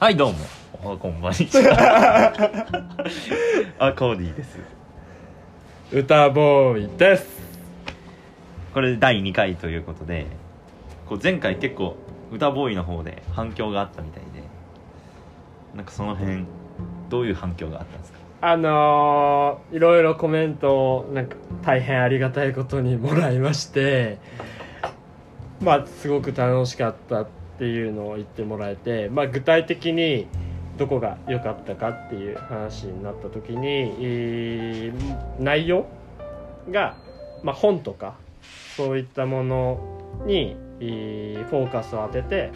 [0.00, 0.38] はいどうも。
[0.94, 2.32] あこんばんにちは。
[3.80, 4.58] あコーディです。
[5.92, 7.26] 歌ボーイです。
[8.74, 10.26] これ第2回ということで
[11.06, 11.96] こう前回結構
[12.30, 14.28] 歌ボーイの方で反響があったみたいで
[15.74, 16.44] なんかその辺
[17.08, 18.18] どういう反響があったんですか？
[18.40, 24.18] あのー、いろいろコメントをなんか大変ありがたいことにもらいまして
[25.60, 27.26] まあすごく楽しかった
[27.58, 30.28] っていうのを言ってもらえて、まあ、具体的に
[30.76, 35.86] どこが良かったかっていう話になった時に、えー内容
[36.70, 36.96] が、
[37.42, 38.14] まあ、本とか
[38.76, 39.80] そういったもの
[40.24, 42.52] に、えーフォーカスを当てて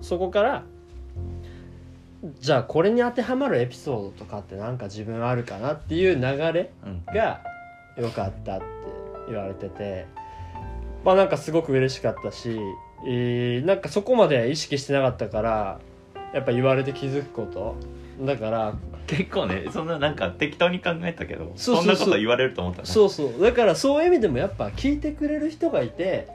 [0.00, 0.64] そこから
[2.40, 7.04] じゃあこれに当てはまるエピソードとかってなんか自分あるかなっていう流れうん。
[7.06, 7.42] が
[7.98, 8.64] 良かったって
[9.28, 10.06] 言われてて
[11.04, 12.58] まあなんかすごく嬉しかったし、
[13.06, 15.80] えーなんかそこまで意識してなかったから
[16.32, 17.76] やっぱ言われて気づくこと？
[18.24, 18.74] だから
[19.06, 22.86] 結構ねそんななんか適当に考えたけどそんなこと言われると思ったね。
[22.86, 23.42] そうそう。
[23.42, 26.28] だからそういう意味でもやっぱ聞いてくれる人がいて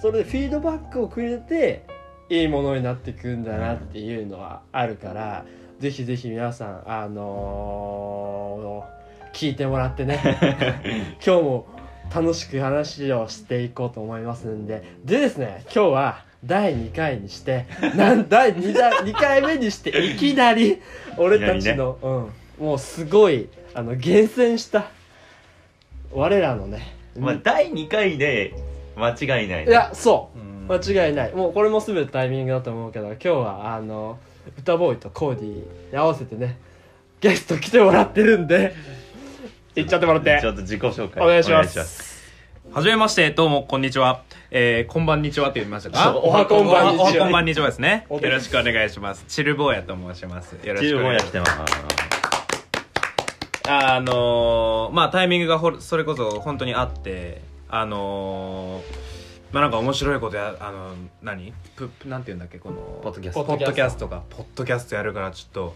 [0.00, 1.84] それでフィードバックをくれて
[2.28, 5.44] いいものになっていくんだなっていうのはあるから、
[5.80, 9.02] ぜひぜひ皆さんあのー
[9.36, 10.20] 聞いてもらってね。
[11.24, 11.66] 今日も
[12.14, 14.82] 楽しく話をしていこうと思いますんで。
[15.04, 20.82] でですね今日は第2回にして なん第 2, だ2回目にしていきなり
[21.16, 21.98] 俺たちの、
[22.58, 24.86] うん、もうすごいあの厳選した
[26.12, 28.52] 我らのね、まあ第2回で
[28.96, 30.38] 間違いないいやそう。
[30.38, 30.52] うん。
[30.68, 31.32] 間違いない。
[31.32, 34.18] もうこれも全てタイミングだと思うけど今日はあの
[34.58, 36.58] 歌ボーイとコーディに合わせてね
[37.20, 38.74] ゲスト来てもらってるんで
[39.74, 40.38] 行っちゃってもらって。
[40.40, 41.22] ちょっと自己紹介。
[41.22, 42.22] お願いします。
[42.72, 43.30] はじめまして。
[43.30, 44.22] どうもこんにちは。
[44.50, 47.04] えー、こんばんにちはって言いましたか おはこんばんにちは。
[47.04, 48.04] おはこんばんにちはですね。
[48.10, 49.24] およろしくお願いします。
[49.28, 50.58] チルボーヤと申します。
[50.62, 51.72] よろチルボしくお願いしーヤ来てます。
[53.70, 57.40] あのー、まあタイミングがほそれこそ本当にあって
[57.70, 60.90] あのー、まあなんか面白いことやあの
[61.22, 61.54] 何？
[61.76, 62.58] ププなんて言うんだっけ？
[62.58, 63.44] このポッドキャスト。
[63.44, 64.08] ポッドキャスト。
[64.08, 64.22] か。
[64.28, 65.74] ポッドキャストやるからちょっと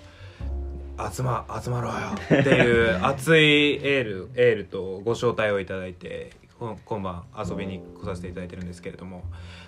[1.13, 2.41] 集ま集まろうよ。
[2.41, 9.23] っていう熱いエールエールとご招待をいただいて今晩遊びに来させていただいてるんですけれども。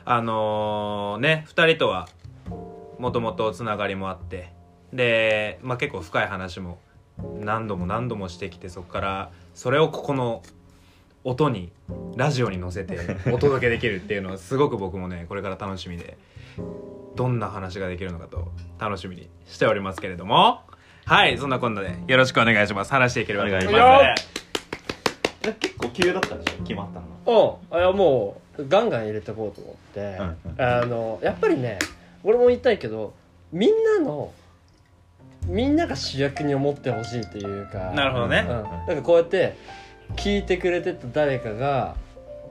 [0.04, 2.08] あのー、ね2人とは
[2.98, 4.52] もともとつながりもあって。
[4.92, 6.78] で、まあ、結構深い話も
[7.40, 10.42] 何度も何度もしてきてそこからそれをここの
[11.24, 11.70] 音に
[12.16, 12.98] ラジオに乗せて
[13.30, 16.16] お届けできるっていうのはすごく僕もねこれから楽しみで
[17.16, 20.62] どんな話ができるのかと楽しみにしておりますけれども
[21.08, 21.96] はいそんなこんなで。
[22.06, 22.92] よろしくお願いします。
[22.92, 23.74] 話していければと思います。
[23.74, 24.20] お願いし
[25.42, 27.00] いや結構急だったでしょ決まった
[27.32, 27.60] の。
[27.70, 30.62] うんいやもうガンガン入れてこうと思って、うんうん。
[30.62, 31.78] あのやっぱりね
[32.22, 33.14] 俺も言いたいけど
[33.52, 34.34] みんなの
[35.46, 37.90] みんなが主役に思ってほしいというか。
[37.94, 38.40] なるほどね。
[38.40, 39.56] うん、なんかこうやって
[40.14, 41.96] 聞いてくれてた誰かが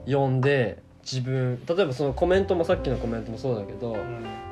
[0.04, 3.96] 読んで自分例えばそのコメントもさっきのコメントもそうだけど、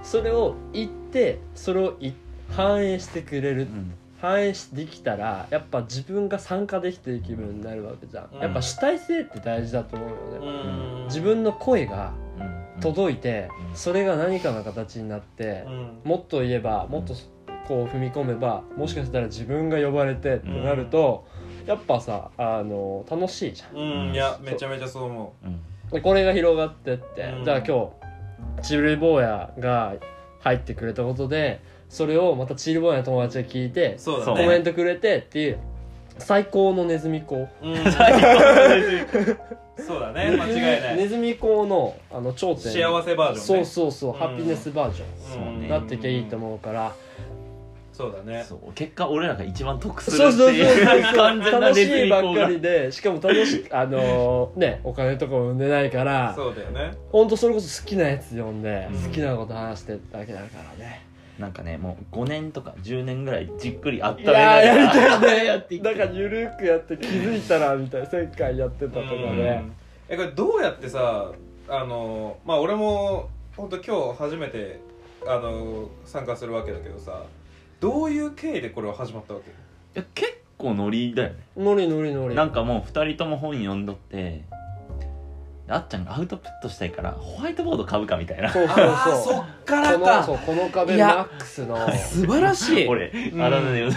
[0.04, 2.12] それを言ってそれをい
[2.50, 3.94] 反映してくれる、うん。
[4.20, 8.40] 反映しできたらやっぱ自分が参加できてる気分になるわけじゃん、うん。
[8.40, 11.04] やっぱ主体性って大事だと思うよね、うん。
[11.04, 12.80] 自分の声がうん。
[12.80, 13.76] 届いて、うん。
[13.76, 15.64] それが何かの形になって、
[16.04, 17.14] もっと言えばもっと
[17.66, 21.26] こう踏み込めばもしかしたら自分が呼ばれてってなると、
[21.66, 23.76] やっぱさあの楽しいじゃん。
[23.76, 24.12] うん。
[24.12, 25.34] いやめちゃめちゃそう思
[25.92, 26.00] う。
[26.02, 27.44] これが広がってって、うん。
[27.44, 27.92] じゃあ今
[28.60, 29.94] 日チルボーヤが
[30.40, 34.42] 入ってくれたことでそれをまたチルボーヤの友達が聞いてうそうだね。
[34.44, 35.58] コメントくれてっていう
[36.18, 37.48] 最高のネズミ講。
[37.62, 37.76] うん
[39.78, 40.30] そうだね。
[40.36, 40.96] 間違いない。
[40.96, 42.72] ネズミ講のあの頂点。
[42.72, 44.12] 幸せバージョンそうねそうそう、ん。
[44.14, 46.94] ハピネスバージョそうねンなってきゃいいと思うから、
[47.92, 48.42] そうだね。
[48.48, 51.16] そう結果俺らが一番得するそうそうってそうそういう。
[51.16, 52.90] 完全な楽しいばっかりで。
[52.90, 56.32] しかも楽しいあのーねお金とかも生んでないから。
[56.34, 56.96] そうだよね。
[57.12, 59.02] 本当それこそ好きなやつ読んで、うん。
[59.02, 60.46] 好きなこと話してるだけだか
[60.78, 61.05] らね
[61.38, 64.88] なんかねもう5年とか10年ぐらいじっくりあったいやーやり
[65.20, 69.64] たいねやっていなんかゆるくやって気づいたらみたいな1000回やってたとかね、
[70.08, 71.30] えこれどうやってさ
[71.68, 74.80] あのまあ俺も本当今日初めて
[75.26, 77.22] あの参加するわけだけどさ
[77.80, 79.50] どういう経緯でこれは始まったわけ？
[79.50, 79.52] い
[79.94, 81.36] や結構ノリだよね。
[81.58, 82.34] ノリノリノリ。
[82.34, 84.42] なんかもう2人とも本読んどって
[85.68, 88.52] あっちゃんがアウトプットしたいからホワイトボード買うかみたいな。
[88.52, 91.76] そうそうあーそうそっからこのかそうこの壁マいやックスの。
[91.92, 92.86] 素晴らしい。
[92.86, 93.42] 俺うん。
[93.42, 93.92] あらねよい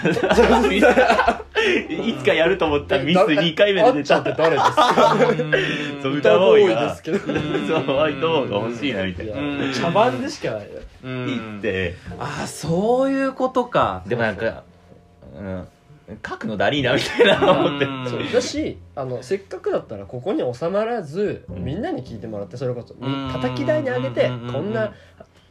[2.16, 5.16] つかやると思ったらミス2回目で出ちゃって誰ですか？
[6.01, 6.89] そう歌ボーイが。
[6.89, 7.19] ですけど。
[7.19, 9.33] そうホワイトボードが欲しいなみたいな。
[9.33, 9.74] うん。
[9.74, 10.62] 茶番でしかない。
[10.62, 11.95] よ言って。
[12.18, 14.04] あそういうことか。
[14.07, 14.63] でもなんか
[15.38, 15.68] うん
[16.27, 17.85] 書くのだりーなみたいな思って。
[17.85, 18.33] うんそう。
[18.33, 21.63] だしあのせっかくだったらここに収まらず、うん。
[21.63, 23.29] みんなに聞いてもらってそれこそうん。
[23.31, 24.94] 叩き台にあげてうんこんな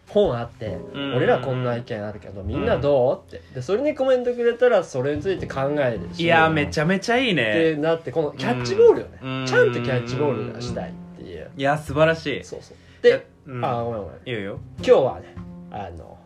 [0.08, 1.16] 本あってうん。
[1.16, 3.34] 俺らこんな意見あるけどみんなどう？
[3.34, 3.42] って。
[3.54, 6.22] でそれにコメントくれたらそれについて考えるし。
[6.22, 9.46] いやめちゃめちゃいいってねなってこのキャッチボールよね、うん。
[9.46, 12.44] ちゃんとキャッチボールがしたいっていう、いや素晴らしい。
[12.44, 12.76] そうそう。
[13.02, 13.64] で、うん。
[13.64, 14.16] あごめんごめん。
[14.26, 14.60] いいよいいよ。
[14.78, 15.34] 今日はね
[15.70, 16.18] あの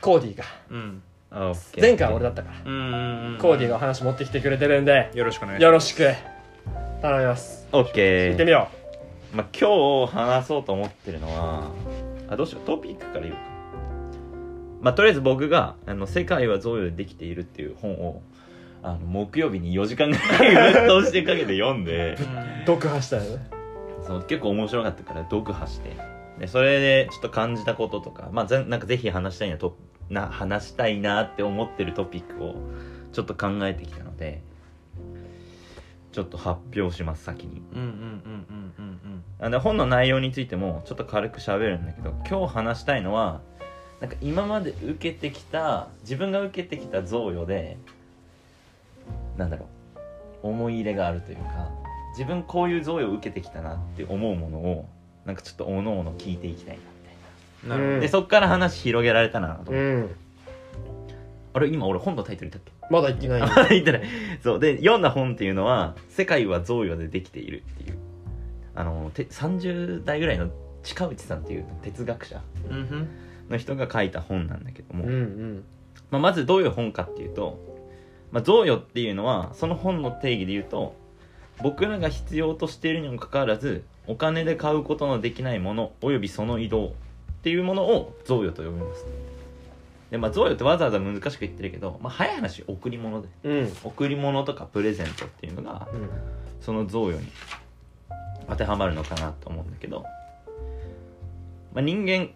[0.00, 1.82] コーディがうんあオッケー。
[1.82, 3.38] 前回は俺だったから、うんうんうん。
[3.38, 6.08] コーディがお話持ってきてくれてるんでよろしくお願いしよろしく。
[7.02, 7.66] 頼みます。
[7.72, 8.28] オッケー。
[8.28, 8.68] 行ってみよ
[9.34, 11.70] まあ、今日話そうと思ってるのは
[12.28, 12.62] あどうしよう。
[12.62, 13.40] トピックから言うか。
[14.80, 18.22] まあとりあえず僕が「あの世界は贈与でできている」っていう本を
[18.82, 22.12] あの木曜日に4時間ぐらいぶっ通してかけて読んで
[22.64, 23.48] う読破したよね。
[24.06, 25.90] そう結構面白かったから読破して。
[26.38, 29.76] でそれでちょっと感じたこととかまあぜなんかぜひ話したいなと
[30.10, 32.54] な話したいなって思ってるトピックを
[33.12, 34.42] ちょっと考えてきたので
[36.12, 37.62] ちょっと発表します先に。
[37.74, 37.92] うんうんうん
[38.78, 43.42] うんうんあの本の内容についてもちょっと軽く喋るんだけど今日話したいのは
[44.00, 47.76] なんか今まで受けてきた自分が受けてきた贈与で
[49.36, 49.66] なんだろ
[50.42, 51.70] う思い入れがあるというか
[52.12, 54.88] 自分こういう贈与を受けてきたなって思うものを
[55.26, 56.80] なんかちょっとおのおの聞いていきたいな。
[56.80, 56.95] みたい
[58.00, 60.10] でそっから話広げられたらなと思って、うん。
[61.54, 62.94] あれ今俺本のタイトル言ったっけ？
[62.94, 63.48] まだ言ってないよ。
[63.70, 64.02] 言ってない。
[64.42, 64.60] そう。
[64.60, 67.98] で読んだ本っていうのは「世界は贈与でできている」っていう。
[68.74, 70.50] あのて30代ぐらいの
[70.82, 73.08] 近内さんっていう哲学者うんうん。
[73.48, 75.64] の人が書いた本なんだけども、うんうん。
[76.10, 77.58] まあ、まずどういう本かっていうと、
[78.32, 80.94] まあ、贈与っていうのはその本の定義で言うと
[81.62, 86.92] 僕らが必要としているにもかかわらずお金で買うことのできないものおよびその移動
[87.46, 89.06] っていうものを贈与と呼びます。
[90.10, 93.28] でまあ贈与ってわざわざ難しく言ってるけど、まあ、早い話贈り物で。
[93.44, 93.72] うん。
[93.84, 96.10] 贈り物とかプレゼントっていうのがうん。
[96.60, 97.28] その贈与に
[98.48, 100.02] 当てはまるのかなと思うんだけど、
[101.72, 102.30] まあ、人間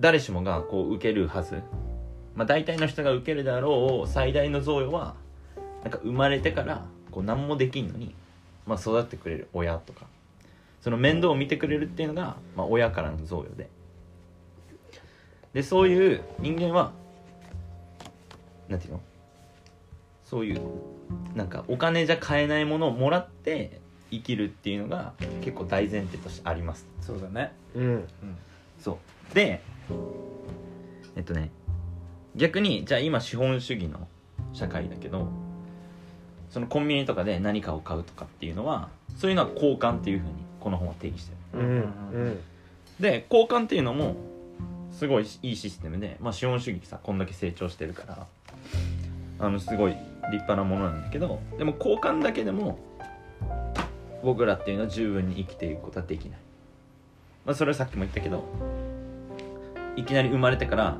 [0.00, 1.62] 誰しもがこう受けるはず、
[2.34, 5.14] まあ、大体の人が受けるであろう最大の贈与は
[5.84, 8.12] なんか生まれてからこう何もできんのに、
[8.66, 10.06] まあ、育ってくれる親とか
[10.82, 13.70] その面倒を見てくれるっていうのが、まあ、親からの贈与で。
[15.54, 16.92] でそういう人間は
[18.68, 19.00] なんていうの？
[20.24, 20.60] そういう
[21.34, 23.80] なんかお金じゃ買えないものをもらって
[24.10, 25.12] 生きるっていうのが
[25.42, 26.86] 結構大前提としてあります。
[27.00, 27.52] そうだね。
[27.74, 28.08] うん。
[28.80, 28.98] そ
[29.30, 29.34] う。
[29.34, 29.62] で
[31.16, 31.50] えっとね
[32.34, 34.08] 逆にじゃあ今資本主義の
[34.54, 35.28] 社会だけど
[36.48, 38.88] そのコンビニとかで何かを買うとかっていうのは
[39.18, 40.32] そういうのは交換っていうふうに
[40.62, 41.60] この本は定義してる。
[41.60, 41.80] うんう
[42.30, 42.40] ん。
[43.00, 44.16] で交換っていうのも
[44.92, 48.26] すごいいいシステムで、まあ、資本主義さこんだけ成長してるから
[49.40, 50.04] あのすごい立
[50.34, 52.78] 派なものなんだけどでも交換だけでも
[54.22, 56.38] 僕らっていうのは十分に生きていくことはできない、
[57.44, 58.44] まあ、それはさっきも言ったけど
[59.96, 60.92] いきなり生まれてから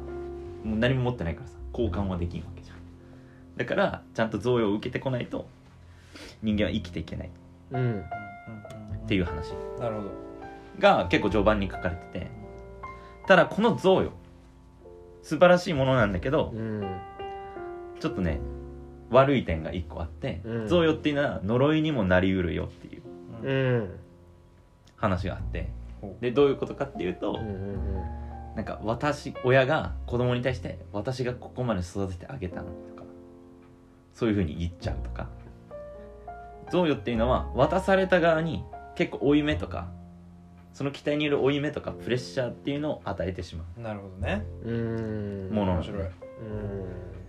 [0.65, 2.77] もう何も持ってないからさ交換はできんわけじゃん。
[3.57, 5.47] だからちゃんと贈与を受けてこないと
[6.43, 7.31] 人間は生きていけない。
[7.71, 8.05] うん
[9.13, 9.53] っていう話。
[9.79, 10.11] なるほど。
[10.79, 12.31] が結構序盤に書かれてて。
[13.27, 14.13] ただこの贈与。
[15.23, 17.01] 素晴らしいものなんだけどうん。
[18.01, 18.41] ちょっとね
[19.11, 20.67] 悪い点が一個あって、うん。
[20.69, 23.03] 贈与っていうのは呪いにもなりうるよっていう。
[23.43, 24.01] うん。
[24.97, 25.69] 話があって。
[26.01, 26.23] ほう。
[26.23, 28.23] でどういうことかっていうと、うんうん
[28.55, 33.05] なんか私親が子供に対して私がここまで育ててあげたのにとか
[34.13, 35.27] そういうふうに言っちゃうとか。
[36.71, 39.89] 贈与っていうのは渡された側に結構負い目とか
[40.73, 44.45] その期待による負い目とかプレッシャーっていうのを与えてしまなるほどね。
[44.65, 45.49] うん。
[45.51, 45.75] うもの。
[45.75, 46.03] 面白い。
[46.03, 46.11] うん。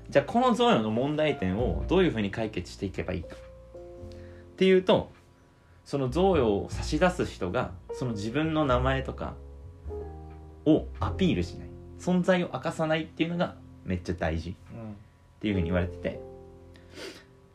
[0.09, 3.35] じゃあこの贈与の問題点をどういうふうに解決していけばいいか。
[3.35, 5.11] っていうと
[5.83, 9.33] その贈与を差し出す人がその自分の名前とか
[10.65, 11.67] をアピールしない。
[11.99, 13.55] 存在を明かさないっていうのが
[13.85, 14.55] めっちゃ大事。
[14.73, 14.91] うん。
[14.91, 14.93] っ
[15.41, 16.19] ていうふうに言われてて。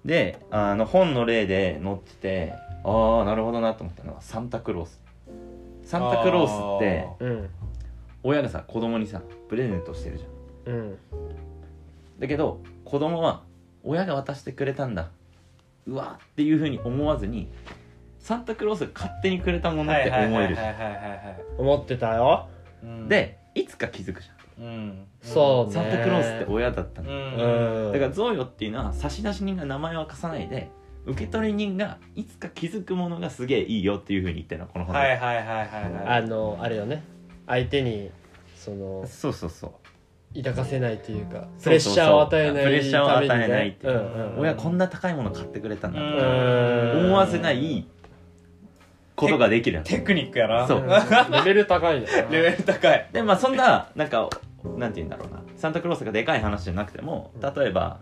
[0.04, 5.00] であの本の例で載っててああなるほどなと思ったのはサンタクロース。
[5.84, 7.50] サンタクロースってうん
[8.22, 10.74] 親がさ子供にさプレゼントしてるじゃん。
[10.74, 10.98] うん。
[12.18, 13.42] だけど子供は
[13.82, 15.10] 親が渡してくれたんだ。
[15.86, 17.48] うわっていうふうに思わずに
[18.20, 20.66] 些サンタクロースが勝手にくれたものって思えるじゃん。
[20.66, 22.48] はいはいはいはいはい思ってたよ。
[22.82, 23.08] うん。
[23.08, 24.64] でいつか気づくじゃん。
[24.64, 25.06] うん。
[25.22, 25.72] そうね。
[25.72, 27.88] サンタクロースって親だったんうだ、うん。
[27.90, 30.70] んだから贈与っていうのは差出人が名前を明かさないで
[31.08, 36.06] 受け取り人がいつか気づくものがすげえいいよっていうふうに言ってるのこの本で、はいはいはいはいはい。
[36.06, 37.02] あのあれよね。
[37.46, 38.10] 相手に
[38.54, 39.70] そのそうそうそう。
[40.36, 44.34] 抱かせないっていうかプレッシャーを与えないプレッシャーを与えないっていう。
[44.38, 47.06] 親こんな高いもの買ってくれたんだうとん。
[47.06, 47.86] 思わせない
[49.16, 49.78] ことができる。
[49.78, 50.66] のテクニックやな。
[50.68, 50.86] そう。
[51.32, 53.06] レベル高いレベル高い。
[53.12, 54.28] でまあそんななんか
[54.76, 55.42] なんて言うんだろうな。
[55.56, 57.98] サンタクロースがでかい話じゃなくても例えば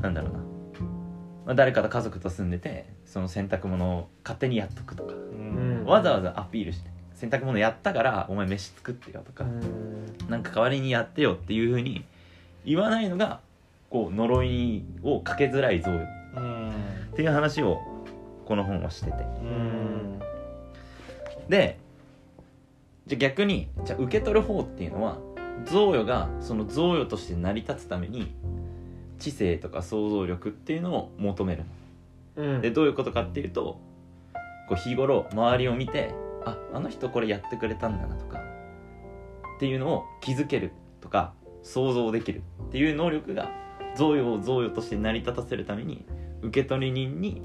[0.00, 0.38] なんだろうな、
[1.44, 5.84] まあ、誰かと家族と住んでてその洗濯物を勝手にやっとくとか、ん。
[5.84, 6.90] わざわざアピールして。
[7.14, 10.28] 洗濯物やったからお前飯作ってよとか、うん。
[10.28, 12.04] なんか代わりにやってよっていうふうに
[12.64, 13.40] 言わないのが
[13.90, 16.02] こう呪いをかけづらい贈与。
[16.02, 16.72] っうん。
[17.14, 17.78] ていう話を
[18.46, 19.16] この本はしてて。
[19.42, 20.18] うん。
[21.48, 21.78] で
[23.06, 25.18] じゃあ逆にじゃあ受け取る方っていうのは
[25.66, 28.34] 贈与がその贈与として成り立つために
[29.24, 31.64] 知性とか想像力っていうのを求める。
[32.36, 32.60] うん。
[32.60, 33.80] でどういうことかっていうと
[34.68, 36.14] こう日頃周りを見て
[36.44, 43.50] ああの人これやってくれたんだなとかっていうのを気づけるとか想像できるっていう能力が
[43.96, 46.04] 贈与を贈与として成り立たせるために
[46.42, 47.42] 受け取り人に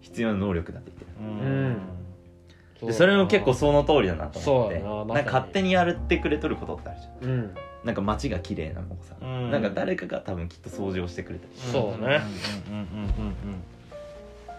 [0.00, 2.88] 必要な能力だって言ってるうん。
[2.88, 4.80] でそれも結構その通りだなと思って。
[5.14, 7.30] なんか勝手にやるってくれとることってあるじゃん。
[7.30, 9.50] うんなんか街が綺麗なのもさ、うん。
[9.50, 12.22] なんか誰かが多分きっと掃除をしてくれたりそうね。
[12.68, 13.34] うんうんうんうん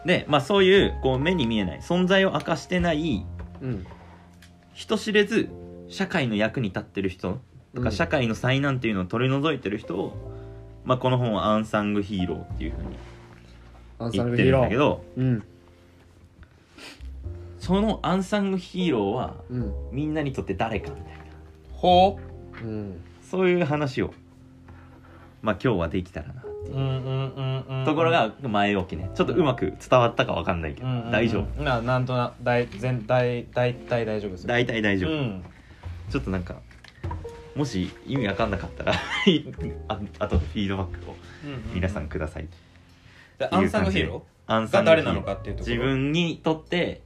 [0.06, 3.26] でまあそういうこう目に見えない存在を明かしてない
[3.62, 3.86] うん。
[4.74, 5.50] 人知れず
[5.88, 7.40] 社会の役に立ってる人
[7.74, 7.92] とか、うん。
[7.92, 10.14] 社会の災難っていうのを取り除いてる人を、
[10.84, 12.98] まあ、この本はアンサングヒーローっていうふうに
[13.98, 14.62] アンサ言ってるんングヒーロー。
[14.62, 15.44] だけどうん。
[17.58, 19.74] そのアンサングヒーローはうん。
[19.92, 21.24] みんなにとって誰かみたいな。
[21.74, 22.20] ほ
[22.62, 24.14] うんそういう話を
[25.42, 26.76] まあ今日はできたらなっていう。
[26.76, 27.34] ううんうん
[27.68, 27.86] うんうん。
[27.86, 29.12] ところが前置きね。
[29.16, 31.64] ちょっとうまく伝わったかわかんないけど、うんうんうん大丈夫。
[31.64, 34.48] ななんとな大全大大体大丈夫ですよ。
[34.48, 35.44] 大体大丈夫、うん。
[36.10, 36.56] ちょっとなんか
[37.56, 38.94] もし意味わかんなかったら
[39.88, 41.16] ああとフィードバックを
[41.74, 42.48] 皆さんください、
[43.40, 45.02] でアンサングヒーロアンーサングヒーロー？
[45.02, 47.02] が誰なのかっていうと自分にとって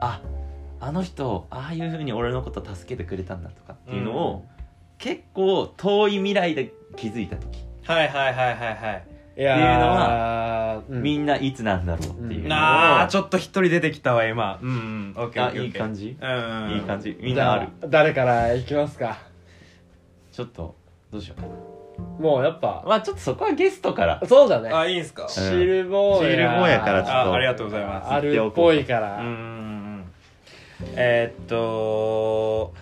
[0.00, 0.20] あ
[0.80, 4.46] あの人ああいうふうに俺のこと助けてくれたんだとかっていうのを、
[4.98, 9.06] 結構遠い未来で気づいた時、はいはいはいはいはい。
[9.34, 12.40] ていうのはみんないつなんだろうっていう。
[12.42, 14.60] のを、なあちょっと一人出てきたわ今。
[14.62, 15.14] うんうん。
[15.16, 16.16] オッケーオッケーあいい感じ？
[16.20, 16.70] うんうん。
[16.70, 17.18] いい感じ？
[17.20, 17.68] みんじゃなある？
[17.88, 19.18] 誰からいきますか？
[20.32, 20.74] ちょっと
[21.10, 21.54] どうしようかな。
[22.18, 22.84] もうやっぱ。
[22.86, 24.22] まあちょっとそこはゲストから。
[24.26, 24.70] そうだね。
[24.70, 25.28] あいいんすか？
[25.28, 27.12] シルボーイシルボーからちょっと。
[27.12, 28.12] あありがとうございます。
[28.12, 29.18] あるっぽいから。
[29.18, 30.04] うんうんうん。
[30.94, 32.72] えーっと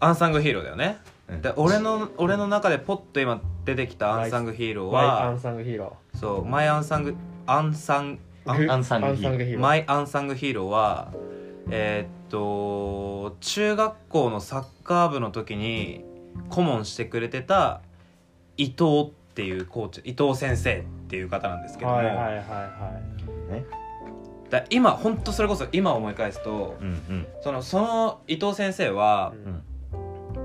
[0.00, 0.98] アンサングヒーローだよね。
[1.28, 1.42] うん。
[1.42, 7.14] で俺の俺の中でポッと今出てきたアンサングヒーローはマイアンサングヒーロそうマイアンサング
[7.46, 9.38] アンサンアンサングヒーロー。
[9.38, 11.12] ヒーローマイアンサングヒーローは
[11.70, 16.04] えーっと中学校のサッカー部の時に
[16.48, 17.82] 顧問してくれてた
[18.56, 22.40] 伊藤っていうコーチ伊藤先生っていう方なんですけども、はいはいはいは
[23.50, 23.52] い。
[23.52, 23.64] ね。
[24.48, 27.26] だ今本当それこそ今思い返すとうんうん。
[27.42, 29.62] そのその伊藤先生はうん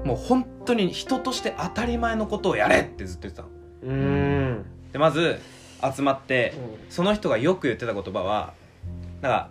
[0.06, 3.50] もう本当に人として当たり前のことをやれってずっと言ってたの。
[3.84, 4.66] うーん。
[4.94, 5.40] でまず
[5.96, 6.54] 集まって
[6.90, 8.54] その人がよく言ってた言葉は
[9.22, 9.50] なんか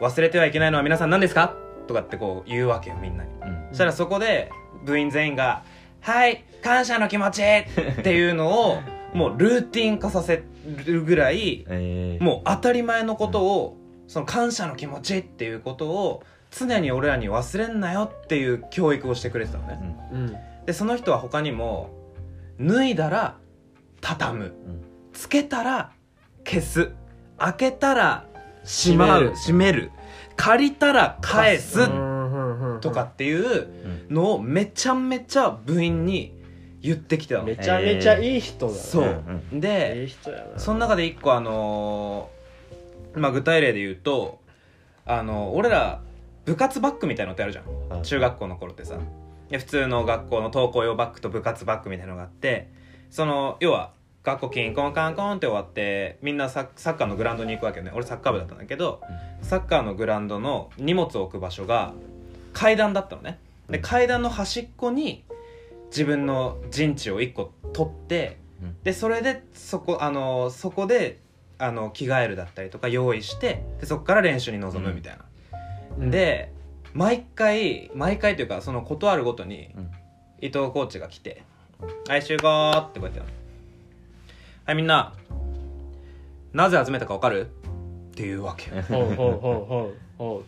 [0.00, 1.54] 忘れてはいけないのは皆さん何ですか？
[1.86, 3.30] とかってこう言うわけよみんなに。
[3.42, 3.66] うん。
[3.70, 4.50] そしたらそこで
[4.84, 5.64] 部員全員が
[6.00, 8.78] 「はい感謝の気持ち!」っていうのを
[9.14, 10.42] もうルーティン化させ
[10.86, 16.22] るぐらいえー、もう当たり前のことをその感謝の気持ちっていうことを
[16.56, 19.80] 常に俺らに忘れんなよっていう教育をしてくれてたのね。
[20.12, 20.36] うん。
[20.66, 21.90] でその人は他にも
[22.60, 23.36] 脱いだら
[24.00, 24.44] 畳む。
[24.44, 24.52] うん。
[25.12, 25.92] つけたら
[26.44, 26.90] 消す。
[27.38, 28.26] 開けたら
[28.64, 29.90] しまう閉める。
[30.36, 31.80] 借りたら返す。
[31.80, 33.68] うんとかっていう
[34.08, 34.14] うん。
[34.14, 36.34] のをめちゃめちゃ部員に
[36.82, 37.46] 言ってきてたの。
[37.46, 38.78] めちゃめちゃいい人だね。
[38.78, 39.04] そう。
[39.52, 40.58] うんいでい人やな。
[40.58, 44.40] その中で一個あのーまあ具体例で言うと
[45.04, 46.00] あの俺ら
[46.44, 47.64] 部活バッグみたいのってあるじゃん。
[47.98, 48.02] うん。
[48.02, 48.98] 中学校の頃ってさ。
[49.50, 52.70] で普通の学校の登校用バッグと部活バッグみたいなのがあって
[53.10, 53.92] その要は
[54.24, 57.92] 学校キンコンカンコンって終わってみんなササッカーのグラウンドに行くわけよね。
[57.94, 59.00] 俺サッカー部だったんだけど、
[59.42, 61.92] サッカーのグラウンドの荷物を置く場所が
[62.52, 63.38] 階段だったのね。
[63.68, 63.82] でうん。
[63.82, 65.24] 階段の端っこに
[65.88, 68.76] 自分の陣地を1個取ってうん。
[68.84, 71.18] でそれでそこあのそこで
[71.58, 75.24] あの着替えるだったりとか用意してでそこから練習に臨むみたいな、
[75.98, 76.52] で
[76.94, 79.90] 毎回毎回というかその断るごとにうん。
[80.40, 81.44] 伊藤コーチが来て
[82.08, 83.20] 「はい集合!」ってこうやって
[84.64, 85.14] はいみんな
[86.52, 87.46] なぜ集めたか分かる？
[88.12, 88.82] っていうわけよ。
[88.90, 90.42] ほうほうほうほうほ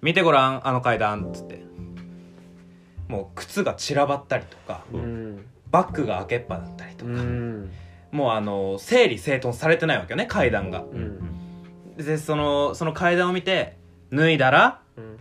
[0.00, 1.64] 見てごらんあの階段っつって。
[3.08, 5.44] もう靴が散らばったりとかううん。
[5.70, 7.70] バッグが開けっぱだったりとうか、ん。
[8.12, 10.82] もうあの整理整頓されてないわけよね階段が。
[10.82, 11.96] うん。
[11.96, 13.76] でそのその階段を見て
[14.16, 15.16] 脱いだらうん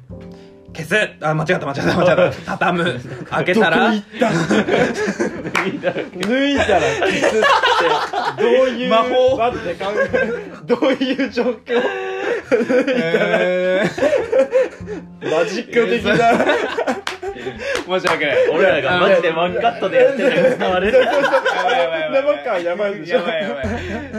[0.73, 0.95] 消す。
[1.21, 2.41] あ間違った間違った間違った。
[2.57, 2.99] 畳む。
[3.29, 4.35] 開けたら脱いだら
[6.81, 7.39] 消すっ
[8.37, 9.37] てどういう魔法。
[9.37, 11.81] 待って考えどういう状況？
[12.51, 13.83] え
[15.23, 16.13] マジック的な。
[16.15, 16.75] ー
[17.85, 18.49] 申し訳ない。
[18.49, 20.91] 俺らがマジでワンカットでやってる伝わる。
[20.91, 22.23] やばいやばいやばい。
[22.37, 23.61] 生感やばいでしょやばいやば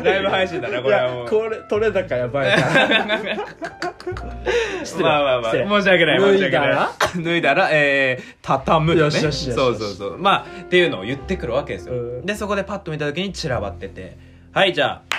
[0.01, 0.05] い。
[0.05, 1.25] ライブ配信だなこいれはもう。
[1.25, 3.19] やこれ取れ高やばいから
[4.85, 5.05] 失礼。
[5.05, 5.53] まあまあまあ。
[5.53, 6.71] 申し訳ない申し訳ない。
[6.71, 6.91] 脱いだら？
[7.17, 7.69] 脱いだら？
[7.73, 9.05] えー、畳むのね。
[9.05, 9.57] よしよしよし。
[9.57, 10.19] そうそうそう。
[10.19, 12.27] まあっていうのを言ってくるわけですよ、うん。
[12.27, 14.17] でそこでパッと見た時に散らばってて。
[14.53, 15.16] はいじゃあ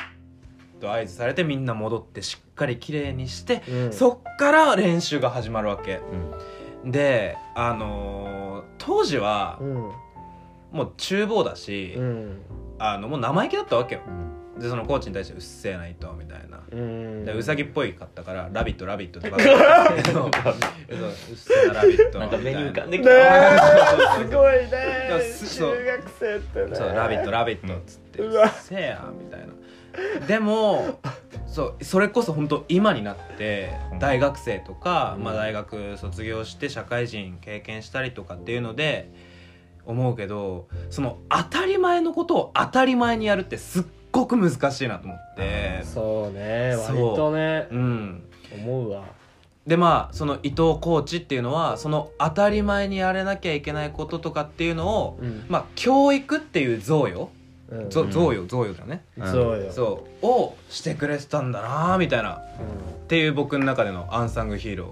[0.79, 3.93] と合図されてみんな戻ってしっかり綺麗にして、うん。
[3.93, 6.01] そっから練習が始まるわけ。
[6.83, 6.91] うん。
[6.91, 9.91] であのー当時はうん。
[10.71, 12.41] もう厨房だし、うん。
[12.79, 14.01] あのもう生意気だったわけよ。
[14.07, 14.59] うん。
[14.59, 16.59] でそのコーチに対して「うっせえな伊藤」みたいな。
[16.71, 17.25] うん。
[17.25, 19.39] でうさぎっぽいかったから「ラビットラビット」って ううっ
[21.35, 22.25] せえなラビットな。
[22.25, 23.11] んかでねきた。
[23.11, 23.57] え。
[24.17, 25.07] すごいね。
[25.09, 26.75] 中学生ってね。
[26.75, 29.47] そう「ラビットラビット」っつって「うっせえや」みたいな
[30.27, 30.99] でも
[31.47, 35.23] そうそれこそ本当今になって大学生とか、うん。
[35.23, 39.11] まあ、大学卒業して社会人経験したりとかっていうので
[39.85, 45.81] 思うけどその当たり前のことを当たり前にやるってすっごく難しいなと思って。
[45.83, 47.67] そうね割とね。
[47.71, 48.23] うん。
[48.53, 49.03] 思うわ。
[49.65, 55.45] でまあその伊藤コーチっていうのはその当たり前にやれなきゃいけないこととかっていうのを、うん。
[55.49, 57.29] まあ教育っていう贈与
[57.69, 57.89] うん。
[57.89, 59.03] 贈与贈与だね。
[59.17, 60.25] そうよそう。
[60.25, 62.33] をしてくれてたんだなーみたいな。
[62.33, 62.39] っ
[63.05, 64.85] うていう僕の中でのアンサングヒーロ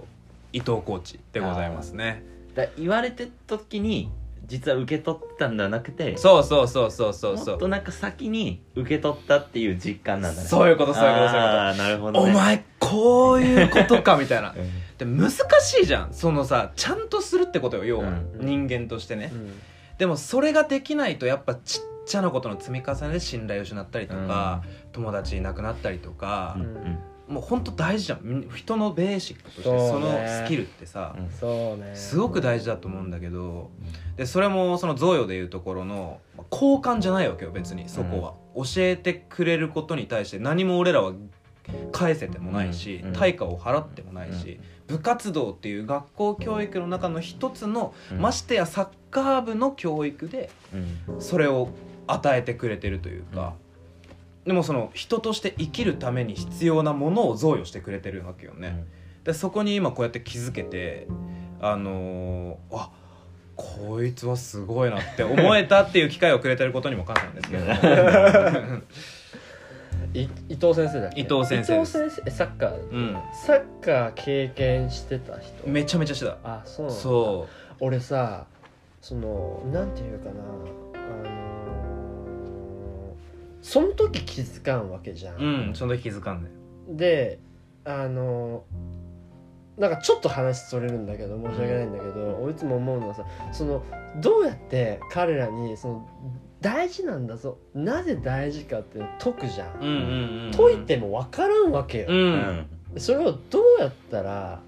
[0.53, 2.23] ー伊藤コーチでございますね。
[2.55, 4.09] だ言われてた時に
[4.47, 7.47] 実は受け取ってたんではなくてそうそうそうそうそうそう。
[7.47, 10.47] もっとなんか先に受け取ったっていう実感なんだね。
[10.47, 11.61] そういうことそういうことそういうこと。
[11.61, 14.51] あーなるほど、ね、お前こういうことかみたいな。
[14.51, 14.85] うん。
[14.97, 16.13] で難しいじゃん。
[16.13, 18.45] そのさちゃんとするってことよ要は、うん。
[18.45, 19.51] 人間としてね、ん。
[19.97, 28.19] でもそれができないとやっぱちっちゃなことの積み重ねで信頼を失ったりとか、友達いなくなったりとかう、んもうほんと大事じゃん。
[28.21, 31.95] み人のベーシックとしてそのスキルってさ、ね。
[31.95, 33.71] すごく大事だと思うんだけど
[34.15, 41.13] でそれもその贈与でいうところのまあ交換じゃないわけよ別にそこは、教えてくれることに対して何も俺らは
[41.91, 43.13] 返せてもないし、うん。
[43.13, 48.19] 対価を払ってもないし、部活動っていう学校教育の中の一つの、うん。
[48.19, 50.51] ましてやサッカー部の教育で
[51.09, 51.21] うん。
[51.21, 51.69] それを
[52.07, 53.53] 与えてくれてるというか、
[54.45, 58.85] でもその人として生きるために必要なものを贈与してくれてるわけよね。
[59.23, 61.07] でそこに今こうやって気づけて
[61.59, 62.91] あのーあ
[63.55, 67.63] こいつはすごいなって思えたっていう機会をくれてることにも感謝なんですけど。
[70.13, 71.21] い伊藤先生だっけ？
[71.21, 71.97] 伊藤先生です。
[71.97, 72.89] 伊藤先生えサッカー。
[72.91, 73.17] うん。
[73.33, 75.67] サッカー経験してた人？
[75.67, 76.37] めちゃめちゃしてた。
[76.43, 77.47] あそうそ
[77.79, 78.45] 俺さ
[79.01, 80.31] そのなんていうかな。
[80.93, 81.44] あのー
[83.65, 86.51] その時気づかんわけじゃん、ううんその時気づかんね。
[86.87, 87.39] で
[87.83, 88.63] あの
[89.75, 93.83] なんかちょっと話それるんだけど申し訳ないんだけど、俺いつも思うのはさその
[94.21, 96.09] どうやって彼らにその
[96.61, 97.57] 大事なんだぞ。
[97.73, 102.67] なぜ大事かって解くじゃん、うんうんうん解いても分からんわけよ、ううんん。
[102.97, 104.61] それをどうやったら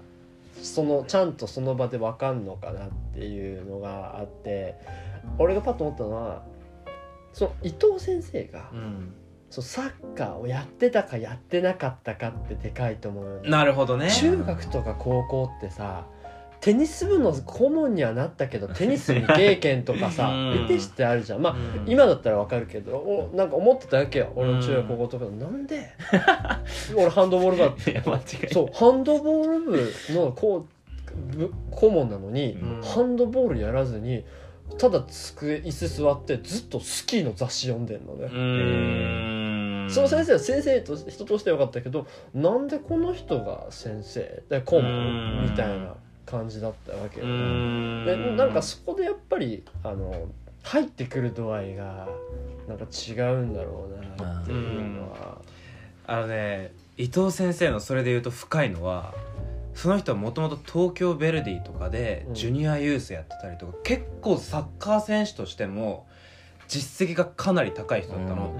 [0.60, 4.74] そのちゃんとその場で分かんのかなっていうのがあって
[5.38, 6.42] 俺がパッと思ったのは
[7.38, 9.14] その伊藤先生が、うん。
[9.48, 14.10] そのサッカーをやってたかやってなかったかってでかいと思うなるほどね。
[14.10, 16.04] 中学とか高校ってさ
[16.60, 20.58] テニス部の顧問にはなったけど テニス未経験とかさうん。
[20.66, 21.40] 得てしてあるじゃん。
[21.40, 21.90] まあうん。
[21.90, 24.32] 今だったらわかるけどおなんか思ってたわけよ。
[24.34, 25.30] 俺の中学高校とかで。
[25.30, 25.88] なんで？
[26.96, 32.82] 俺ハンドボール部だって そうハンドボール部のこう部顧問なのに、うん。
[32.82, 34.24] ハンドボールやらずに
[34.78, 38.28] ただ机椅子座ってずっとスキーの雑誌読んでんのね、
[39.90, 44.42] その先生は先生と人としてはよかったけどなんでこの人が先生？
[44.48, 47.34] で顧問みたいな感じだったわけうよね。
[47.34, 48.04] ん。
[48.06, 50.28] でなんかそこでやっぱりあの
[50.62, 52.08] 入ってくる度合いが
[52.68, 53.88] なんか違うんだろ
[54.18, 55.40] うなっていうのは。
[56.06, 59.14] あのね伊藤先生のそれで言うと深いのは
[59.78, 62.34] その人はもともと東京ヴェルディとかでうん。
[62.34, 66.08] ジュニアユースやってたりとか、結構サッカー選手としても
[66.66, 68.52] 実績がかなり高い人だったの、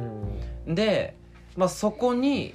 [0.69, 1.17] で、
[1.57, 2.55] まあ、そこに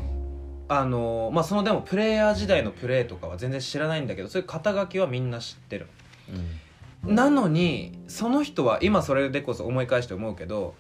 [0.70, 5.88] あの、まあ、そのでもプレイヤー時代のプレーとかは全然知らないんだけどそういう肩書きはみんな知ってる。
[7.04, 10.74] なのにその人は今それでこそ思い返して思うけど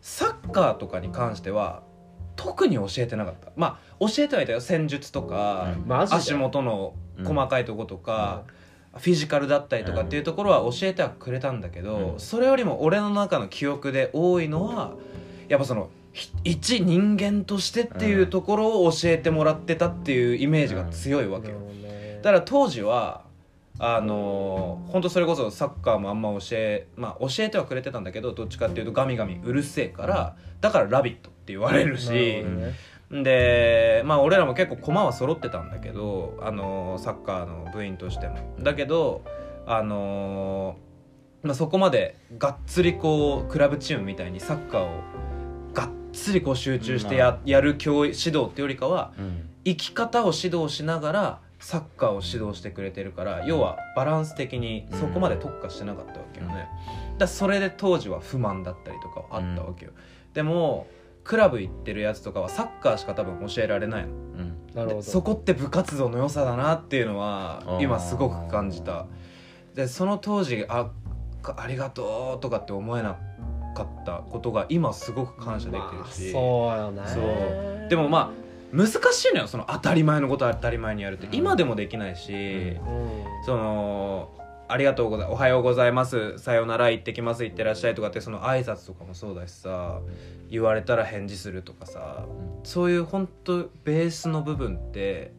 [0.00, 1.82] サッカーとかに関しては
[2.36, 3.50] 特に教えてなかった。
[3.56, 4.60] まあ教えてはいたよ。
[4.60, 8.42] 戦術とか、足元の細かいとことか、
[8.96, 12.20] フィジカルだったりとかっていうところは教えてはくれたんだけど、うん。
[12.20, 14.94] それよりも俺の中の記憶で多いのは
[15.48, 21.58] やっぱそのひ一人間としてっていうところを教えてもらってたっていうイメージが強いわけよ、
[22.22, 23.24] だから当時は
[23.80, 32.44] あのー、本当それこそサッカーもあんま教えまあ教えてはくれてたんだけどどっちかっていうとガミガミうるせえからだから「ラビット!」って言われるし、
[33.10, 38.36] でまあ俺らも結構駒は揃ってたんだけど、あのーサッカーの部員としても。
[38.60, 39.22] だけど
[39.66, 45.02] あのーまあ、そこまでがっつりこうクラブチームみたいにサッカーを
[45.74, 49.50] がっつりこう集中してや,、やる教育指導っていうよりかはうん。
[49.66, 56.68] 生き方を指導しながらサッカーを指導してくれてるから要はバランス的にそこまで特化してなかったわけよね、だか
[57.20, 59.92] らそれで当時は不満だったりとかはあったわけよ、
[60.34, 60.86] でも
[61.24, 64.08] クラブ行ってるやつとかはサッカーしか多分教えられないの。
[64.08, 64.56] うん。
[64.74, 64.96] なるほど。
[64.96, 69.06] でそこって部活動の良さだなっていうのは今すごく感じた。
[69.74, 70.90] でその当時あ
[71.42, 73.16] かありがとうとかって思えな
[73.74, 77.02] かったことが今すごく感謝できてるし、まあそうよね。
[77.06, 77.20] そ
[77.86, 77.88] う。
[77.88, 79.48] でもまあ難しいのよ。
[79.48, 81.34] その当たり前のことは当たり前にやるって、うん。
[81.34, 83.24] 今でもできないし、うん。
[83.46, 84.30] その
[84.66, 90.00] ありがとうございおはようございますさようなら行ってきます行ってらっしゃいとかってその挨拶とかもそうだしさ
[90.54, 92.26] 言われたら返事するとかさ
[92.62, 95.32] そういう本当ベースの部分って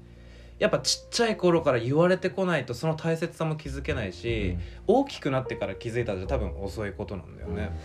[0.59, 7.77] やっぱちっちゃい頃から言われてこないとその大切さも気づけないし、大きくなってから気づいたら多分遅いことなんだよね、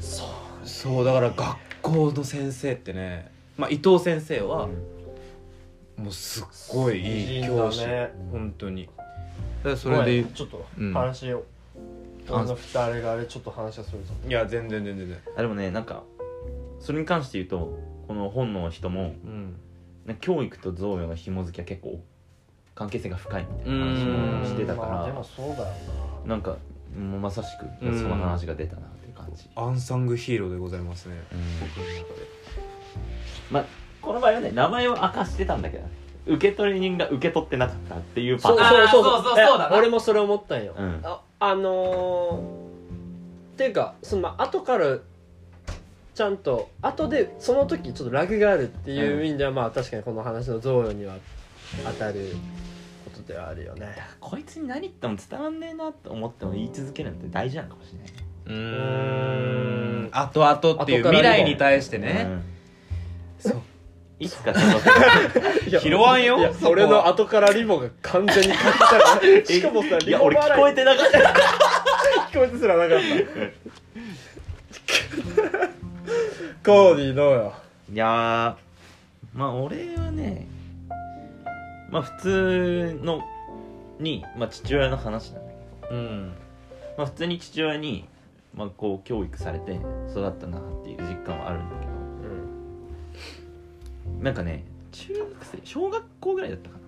[0.00, 4.68] そうそうだから学校の先生ってね、まあ、伊藤先生は
[5.96, 8.12] もうすっごいいい教師、ね。
[8.30, 8.88] 本当に。
[9.62, 10.92] だそれでちょっとうん。
[10.92, 11.44] 話を、
[12.28, 14.14] 俺の二人があれちょっと話をするぞ。
[14.26, 15.18] いや全然全然全然。
[15.36, 16.02] あでもねなんか
[16.82, 19.56] それに関して言うとこの本の人もうん。
[20.20, 22.02] 教育と贈与の紐付きは結構
[22.74, 25.74] 関係性が深いみたいな話もしてたかまあ、でらもそうだよ
[26.26, 26.36] な。
[26.36, 26.56] んか
[26.98, 27.98] もうまさしくうん。
[27.98, 31.14] その話が出たなっていう感じ、アンサングヒーローでございますね。
[31.32, 31.38] うん。
[31.60, 32.28] 僕の中で
[33.50, 33.64] まあ
[34.00, 35.90] この場合はね名前を明かしてたんだけどね。
[36.26, 38.88] 受け取り人が受け取ってなかったっていうなそうパターン。
[38.88, 39.36] そうそうそう。
[39.36, 41.00] そうそうだ俺もそれ思ったんよ、うん。
[41.04, 44.98] ああのー、っていうかそのまあ後から
[46.14, 51.16] ちゃんと後でその時ちょっとラグがあるっていう意味では、まあ確かにこの話の贈与には
[51.84, 52.34] 当たる
[53.04, 53.96] ことではあるよね。
[54.20, 58.08] こいつに何言っても伝わんねえなと思っても言い続けるのって大事なのかもしれない。
[58.08, 58.12] ね
[58.44, 58.54] うー
[60.06, 60.08] ん。
[60.12, 62.42] 後々っていう未来に対してね、うん。
[63.38, 63.62] そう。
[64.18, 64.52] いつか
[65.80, 66.38] 拾わんよ。
[66.38, 68.78] いやそ俺の後からリボが完全に勝っ
[69.42, 71.18] たしかもさいや俺聞こえてなかった。
[72.30, 73.04] 聞こえてすらなかった
[76.64, 77.54] コーディどうよ？
[77.92, 80.46] いやーまあ俺はね
[81.90, 83.20] まあ普通の
[83.98, 86.32] に、まあ、父親の話なんだけど、うん。
[86.96, 88.08] まあ、普通に父親に、
[88.54, 89.72] まあ、こう教育されて
[90.12, 91.92] 育ったなっていう実感はあるんだけど。
[94.20, 96.82] なんかね中学生小学校ぐらいだったかな。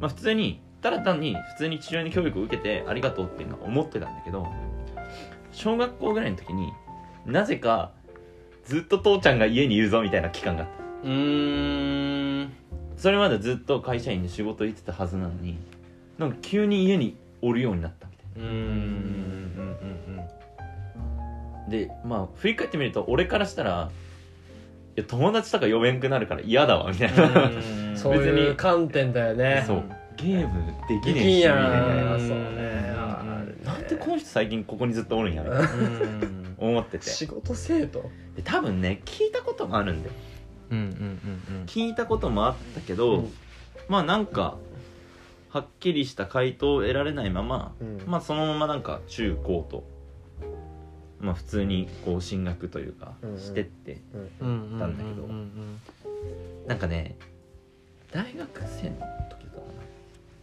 [0.00, 4.48] まあ普通にただ単に普通に父親に教育を受けてありがとうっていうのは思ってたんだけど
[5.52, 6.72] 小学校ぐらいの時に
[7.26, 7.92] なぜか
[8.64, 11.08] ずっと父ちゃんが家にいるぞみたいな期間があった。
[11.08, 12.52] うーん。
[12.96, 15.58] それまでずっと会社員で仕事行ってたはずなのに
[16.18, 18.48] なんか急に家におるようになったみたいな。
[18.48, 18.66] うんうん。
[18.66, 19.92] うん
[21.68, 23.90] でまあ振り返ってみると俺からしたら
[24.96, 27.96] いや友達とか呼べんくなるから嫌だわみたいな、うん。
[27.96, 29.64] そういう観点だよね。
[29.66, 29.82] そう。
[30.16, 32.16] ゲームできできんやねえしみたいな。
[32.16, 32.28] んそう。
[32.28, 33.64] ねね。
[33.64, 35.62] なんでこの人最近ここにずっとおるんやみたいな。
[35.62, 37.10] うん思ってて。
[37.10, 38.10] 仕事生徒？
[38.36, 40.14] で多分ね聞いたこともあるんだよ。
[40.70, 43.32] うんうんうん聞いたこともあったけど、うん。
[43.88, 44.56] まあなんか
[45.50, 48.02] はっきりした回答を得られないまま、うん。
[48.06, 49.84] まあそのままなんか中高と
[51.20, 53.38] まあ普通にこう進学というかうんうん。
[53.38, 54.00] してって、
[54.40, 54.72] うんうん。
[54.72, 55.22] うんたんだけど。
[55.24, 55.80] うん
[56.66, 57.16] なんかね
[58.12, 58.96] 大学生の
[59.30, 59.56] 時か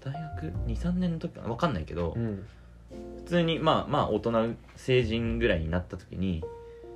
[0.04, 0.12] な。
[0.12, 1.48] 大学23年の時かな。
[1.48, 2.46] 分かんないけど、うん。
[2.58, 2.59] 普
[3.30, 6.44] 通にまあまあ大人成人ぐらいになった時に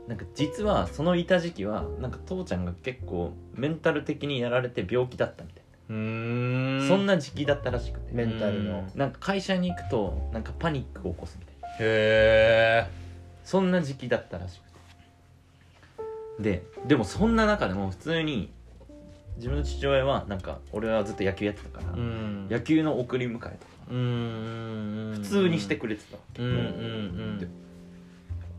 [0.08, 6.88] なんか実はそのいた時期はなんか父ちゃんが結構メンタル的にやられて病気だったみたいな、ん。
[6.88, 8.14] そんな時期だったらしくて。
[8.14, 8.90] メンタルの。
[8.96, 11.68] なんか会社に行くとなんかパニックを起こすみたいな。
[11.70, 12.88] へえ
[13.44, 14.74] そんな時期だったらしくて。
[16.40, 18.52] ででもそんな中でも普通に
[19.38, 22.48] 自分の父親はなんか俺はずっと野球やってたから、うん。
[22.50, 23.54] 野球の送り迎えとか
[23.88, 26.18] 普通にしてくれてた。
[26.18, 27.38] わけ、うんうん。
[27.40, 27.48] で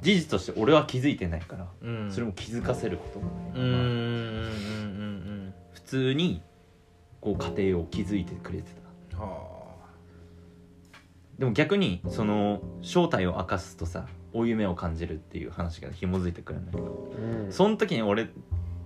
[0.03, 2.11] 事実として俺は気づいてないから、うん。
[2.11, 3.91] それも気づかせることもないままうんうんうんう
[5.49, 6.43] ん普通に
[7.21, 8.71] こう家庭を築いてくれて
[9.11, 9.17] た。
[9.17, 9.65] うんは
[11.39, 17.53] でも逆にその正体を明かすとさ負い夢を感じるっていう話が紐づいてくるんだけどうん。
[17.53, 18.29] その時に俺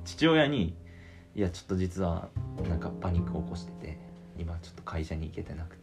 [0.04, 0.74] 父親に
[1.36, 2.28] 「いやちょっと実は
[2.68, 3.98] なんかパニックを起こしてて
[4.38, 5.77] 今ちょっと会社に行けてなくて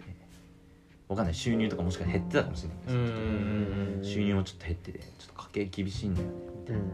[1.07, 1.33] わかんない。
[1.33, 3.05] 収入とかもしかしたら減ってたかもしれないけど、うん。
[3.05, 6.33] うん収入もちょっと減っててちょっと家計厳しいんだよね。
[6.69, 6.91] うん。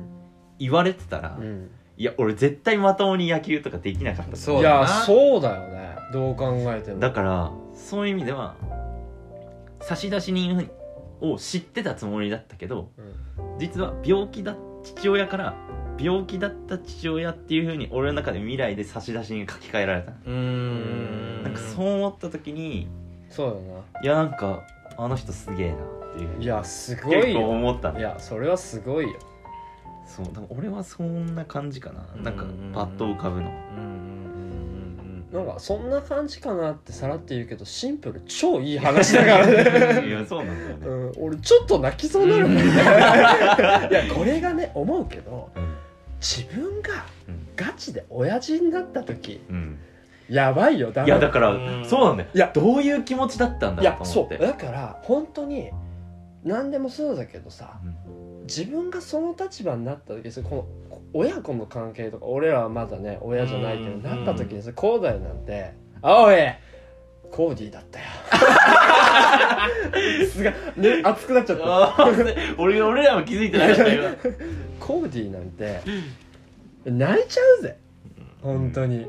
[0.60, 1.70] 言われてたら、うん。
[1.98, 4.82] いや俺絶対まともに野球とかできなかったいそうだな。
[4.82, 5.96] やそうだよね。
[6.12, 7.00] どう考えても。
[7.00, 8.56] だからそういう意味では
[9.82, 10.70] 差出人
[11.22, 13.60] を知ってたつもりだったけどうん。
[13.60, 15.56] 実は病気だ父親から
[16.00, 20.18] 病気だった父親っていうふうに俺の中で未来で差出人が書き換えられたの。
[20.26, 21.44] うん。
[21.44, 22.88] なんかそう思った時に
[23.32, 24.02] そうだな。
[24.04, 24.64] いやなんか
[24.98, 29.20] あの人すげえなっていうふうにいやすごい結構よ思ったいやそれはすごいよ。
[30.06, 32.06] そうだから俺はそんな感じかな。
[32.22, 33.50] なんかうんパッと浮かぶの。
[33.50, 40.04] うんうんうんうんなんかそんな感じかなってさらって言うけどシンプル超いい話だからね。
[40.06, 41.12] いやそうなんだよね。
[41.18, 42.64] うん、俺ちょっと泣きそうになるもんね。
[42.74, 42.76] い
[43.94, 45.76] やこれがね思うけどうん。
[46.20, 47.48] 自分がうん。
[47.56, 49.78] ガチで親父になった時うん
[50.32, 51.50] やばいよだいやだから。
[51.52, 51.86] うん。
[51.86, 52.30] そうなんだよ。
[52.34, 52.52] いや。
[52.54, 54.36] どういう気持ちだったんだいやそろうと思って。
[54.38, 54.48] う。
[54.48, 55.70] だから本当に
[56.44, 57.80] 何でもそうだけどさ
[58.44, 60.66] 自分がその立場になった時にこの
[61.14, 64.04] 親子の関係とか俺らはまだね親じゃないけどうん。
[64.04, 66.36] なった時にさコーダイなんて「あおい
[67.30, 68.06] コーディーだったよ」
[70.32, 71.64] すがね熱くなっちゃった。
[71.66, 74.10] あ ー俺俺らも気づいてなかったよ
[74.80, 75.82] コーディーなんて
[76.86, 77.78] 泣いちゃうぜ。
[78.42, 79.06] 本当に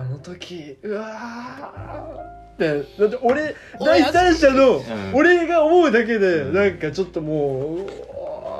[0.00, 2.40] あの時うわー。
[2.54, 4.82] ってだって俺第三者のん。
[5.14, 6.54] 俺が思うだけでうん。
[6.54, 7.86] なんかちょっともうう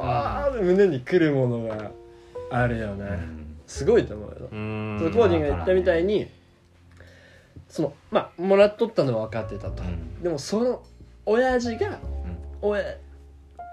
[0.03, 0.63] わー。
[0.63, 1.91] 胸にくるものが
[2.51, 3.19] あるよね。
[3.67, 4.49] すごいと思うよ。
[4.53, 4.97] うん。
[4.99, 6.29] そのコーディーが言ったみたいに
[7.69, 9.83] そのまあもらっとったのは分かってたと。
[9.83, 10.23] うん。
[10.23, 10.83] でもその
[11.25, 11.99] 親父が
[12.61, 12.85] 親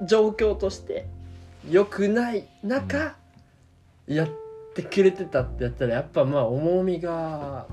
[0.05, 1.05] 状況として
[1.69, 3.15] 良くない中、
[4.07, 4.46] やって
[4.83, 7.67] くれてたってやったらやっぱまあ重みが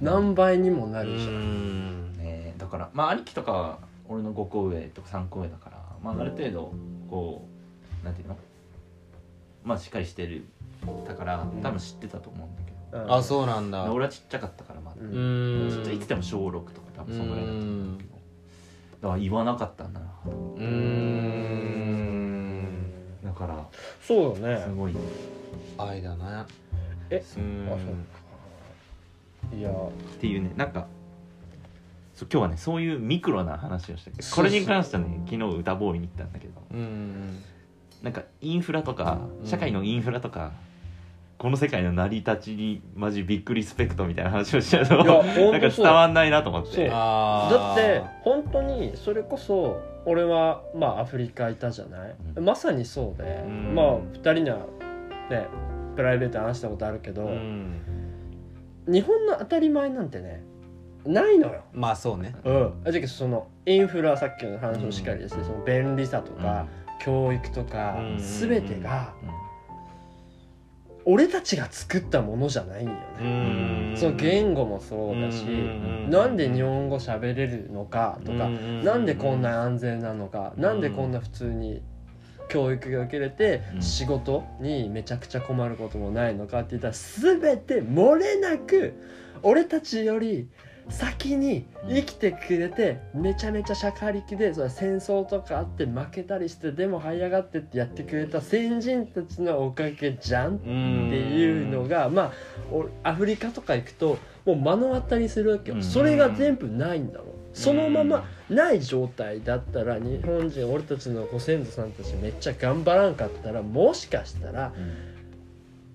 [0.00, 2.12] 何倍にもなうるじゃん、ん。
[2.14, 6.72] ねだからまあ兄貴とかは俺の5個上とか3個上だからまあある程度
[7.08, 7.46] こ
[8.02, 8.36] うなんていうの？
[9.64, 10.44] まあしっかりしてる
[11.06, 13.12] だから多分知ってたと思うんだけど、うん。
[13.14, 13.84] あそうなんだ。
[13.84, 15.70] で俺はちっちゃかったからまだ、ううんん。
[15.70, 18.16] ちっちゃいいつでも小6とか多分そのぐらいだったと思うんだけど。
[19.02, 20.06] だから言わなかったんだな。
[20.26, 20.28] う
[20.60, 21.22] ん。
[23.24, 23.66] だから
[24.00, 24.62] そうだね。
[24.64, 25.00] すごいね
[25.78, 26.46] 愛だな。
[27.10, 27.22] え？
[27.36, 27.68] うん。
[27.72, 27.76] あ
[29.50, 29.70] そういや。
[29.70, 29.72] っ
[30.18, 30.86] ていうねなんか
[32.14, 36.54] そう今日はねそういうミクロな話をしたけどこれに関してはね昨日歌ボーイに行ったんだけど。
[36.72, 37.42] うん
[38.02, 40.52] なんかインフラとかうん社会のインフラとか、
[41.38, 46.90] この世界の成り立ちにマジびっくりスペクトみたいな話をしちゃうとなんか伝わんないなと思って。
[46.92, 52.44] あだって本当にそれこそ俺はまあアフリカいたじゃない、うん。
[52.44, 53.74] まさにそうで、うん。
[53.74, 54.58] まあ2人には
[55.30, 55.48] ね
[55.96, 57.80] プライベートで話したことあるけど、うん。
[58.86, 60.44] 日本の当たり前なんてね
[61.04, 61.62] ないのよ。
[61.72, 62.34] まあそうね。
[62.44, 66.66] うん、あじゃあそのインフラさっきの話もしっかりですね、その便利さとか、
[67.00, 68.18] 教育とか、うん。
[68.18, 69.30] 全てがうん。
[71.08, 73.96] 俺たちが作ったものじゃないんようね、ん。
[73.96, 76.10] その言語もそうだし、うん。
[76.10, 81.82] なんで日本語喋れるのかとか、なんでこんな安全なのか、なんでこんな普通に
[82.48, 83.82] 教育が受けれて、うん。
[83.82, 88.94] 仕事にめちゃくちゃ困ることもないのかって言ったら全て漏れなく
[89.42, 90.48] 俺たちより
[90.88, 102.32] 先に生きてくれて、めちゃめちゃ社会力でそれ戦争とかあって負けたりしてでも這い上がってってやってくれた先人たちのおかげじゃんっていうのがまあ
[102.70, 105.82] おアフリカとか行くともう目の当たりするわけよ、うん。
[105.82, 114.74] それが全部ないんだろうそのままない状態だったら日本人俺たちのご先祖さんたちめっちゃ頑張らんかったらもしかしたら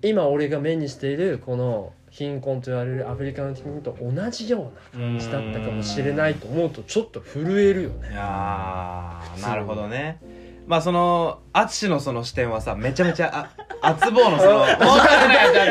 [0.02, 8.10] 今俺が目にしているこの貧困と言われるアフリカの国と同じような感じだったかもしれないと思うとちょっと震えるよいね。
[8.10, 10.18] なるほどね
[10.66, 14.76] まあその淳のその視点はさめちゃめちゃあ 厚坊のそのえ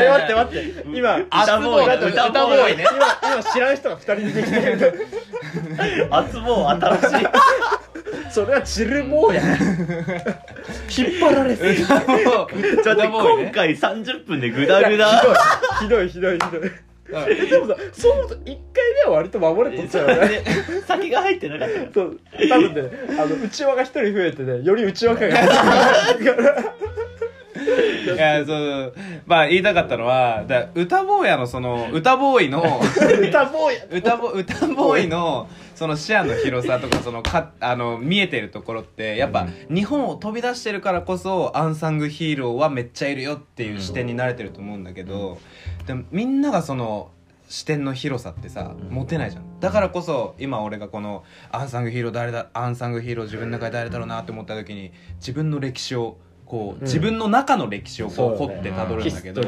[0.10, 0.84] 待って待って。
[0.94, 2.86] 今歌ボーイだって歌ボーイね。
[2.92, 5.08] 今今知らん人が二人出てきてる。
[6.12, 7.28] 厚も新しい。
[8.30, 9.42] それはチルボーや。
[9.42, 11.86] 引っ張られすぎ。
[11.86, 15.22] ちょっと待って今回30分でグダグダ。
[15.80, 16.72] ひどいひどいひどいひどい
[17.12, 18.56] でもさそう思うと1回
[19.06, 20.44] 目は割と守れとったよね。
[20.88, 22.20] 先が入ってなかったからそう。
[22.50, 25.36] 多分ねあの内輪が一人増えてねより内輪感が
[26.14, 26.74] 出てくるから
[27.62, 28.94] いやそう
[29.26, 32.82] まあ言いたかったのはだ歌坊やのその歌ボーイの
[33.22, 33.86] 歌ボーや。
[33.92, 45.40] 歌ボ歌ボーイのその視野の広さとかそのかあの見えてるところってやっぱ日本を飛び出してるからこそアンサングヒーローはめっちゃいるよっていう視点に慣れてると思うんだけど、
[45.88, 47.10] でもみんながその
[47.50, 48.90] 視点の広さってさ、うん。
[48.90, 49.60] 持てないじゃん。
[49.60, 56.18] だからこそ今俺がこのアンサングヒーロー誰だアンサングヒーロー自分の中で誰だろうなって思った時に自分の歴史を
[56.52, 56.82] こう、うん。
[56.82, 59.42] 自分の中の歴史をこう掘ってたどるんだけど、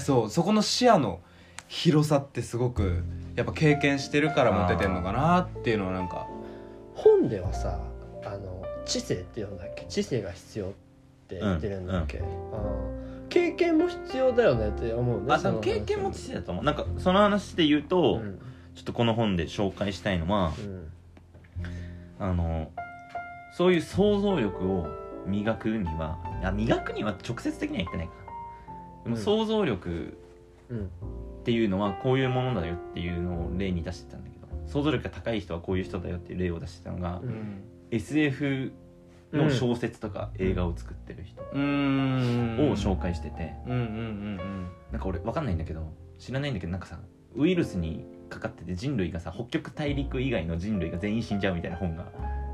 [0.00, 1.20] そうそこの視野の
[1.68, 6.26] 広さってすごくやっぱ経験してるから持ててんのかなっていうのはなんか。
[6.94, 7.78] 本ではさ
[8.24, 9.84] あの知性って言うんだっけ？
[9.86, 10.68] 知性が必要っ
[11.28, 12.26] て言ってるんだっけ、うん
[13.28, 16.64] 経験も必要だよねって思うねあ経験も知性だと思う。
[16.64, 18.38] なんかその話で言うと、うん。
[18.74, 20.88] ちょっとこの本で紹介したいのはうん。
[22.18, 22.70] あの
[23.56, 24.86] そういう想像力を
[25.26, 28.12] 磨くにはいや磨くには直接的には言ってないか
[29.04, 29.22] でもうん。
[29.22, 30.18] 想像力
[30.70, 30.86] うん。
[30.86, 30.88] っ
[31.44, 34.46] ていうのはこういうものだよっていうのを例に出してたんだけど。
[34.66, 37.62] 想像力が高い人はこういう人だよっていう例を出してたのが、うん。
[37.92, 38.72] SF
[39.32, 41.46] の小説とか映画を作ってる人を
[42.76, 46.98] 紹介してて、なんか俺わかんないんだけど知らないんだけどなんかさ
[47.34, 52.06] ウイルスにかかってて人類がさ北極大陸以外の人類が全員死んじゃうみたいな本が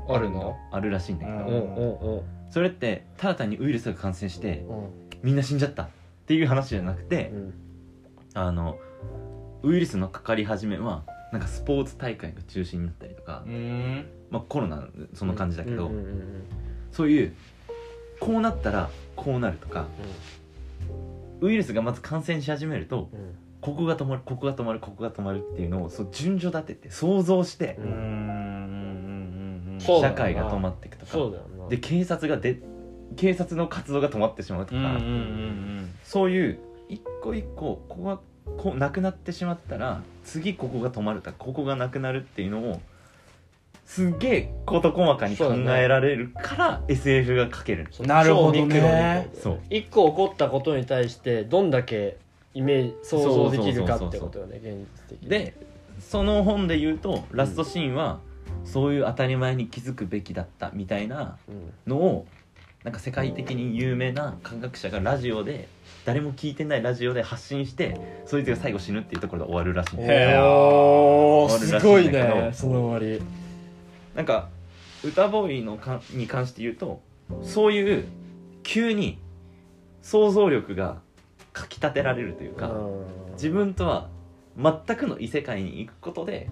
[0.07, 0.57] あるの？
[0.71, 4.89] あるらしいんだけど、それってただ単にウイルスが感染してうん。
[5.23, 5.89] みんな死んじゃったっ
[6.25, 7.53] ていう話じゃなくて、うん。
[8.33, 8.77] あの
[9.61, 13.43] ウイルスのかかり始めはなんかスポーツ大会が中止になったりとか、
[14.29, 15.91] まあ、コロナその感じだけど、
[16.91, 17.35] そういう
[18.19, 19.87] こうなったらこうなるとか
[21.41, 23.09] ウイルスがまず感染し始めると
[23.61, 27.79] ここが止まるここが止まるここが止まるっていうのをそう順序立てて想像して
[29.85, 30.19] そうだよな。
[30.19, 31.11] 社会が止まっていくとか。
[31.11, 31.69] そうだよな。
[31.69, 32.61] で警察がで
[33.15, 38.19] 警察の活動が止まってしまうとか、うんうんうんそういう一個一個ここが
[38.57, 42.81] こうなくなってしまったら次ここが止まるとかここがなくなるっていうのを
[43.85, 47.87] すっげえ事細かに考えられるから SF が書ける。
[47.91, 48.07] そう。
[48.07, 48.59] なるほどね。
[48.59, 49.59] 超ミクロにそう。
[49.69, 52.17] 一個起こったことに対してどんだけ
[52.53, 55.29] イメージ想像できるかってことよね現実的に。
[55.29, 55.53] で
[55.99, 58.19] その本で言うとラストシーンは、
[58.65, 61.73] そういう当たり前に気づくべきだったみたいなうん。
[61.87, 62.25] のを
[62.83, 65.69] なんか世界的に有名な科学者がラジオで
[66.05, 70.29] 誰も聞いてないラジオで発信してそいつが最後死ぬっていうところで終わるらしいんだよ。
[70.29, 70.43] へー。
[70.43, 72.35] おー終わるらしすごいいんだけど。
[72.41, 73.23] ねその終わり。
[74.15, 74.49] なんか
[75.03, 77.01] 歌ボーイのかに関して言うと
[77.41, 78.05] そういう
[78.63, 79.17] 急に
[80.01, 80.99] 想像力が
[81.53, 82.71] かきたてられるというか、
[83.33, 84.09] 自分とは
[84.57, 86.49] 全くの異世界に行くことで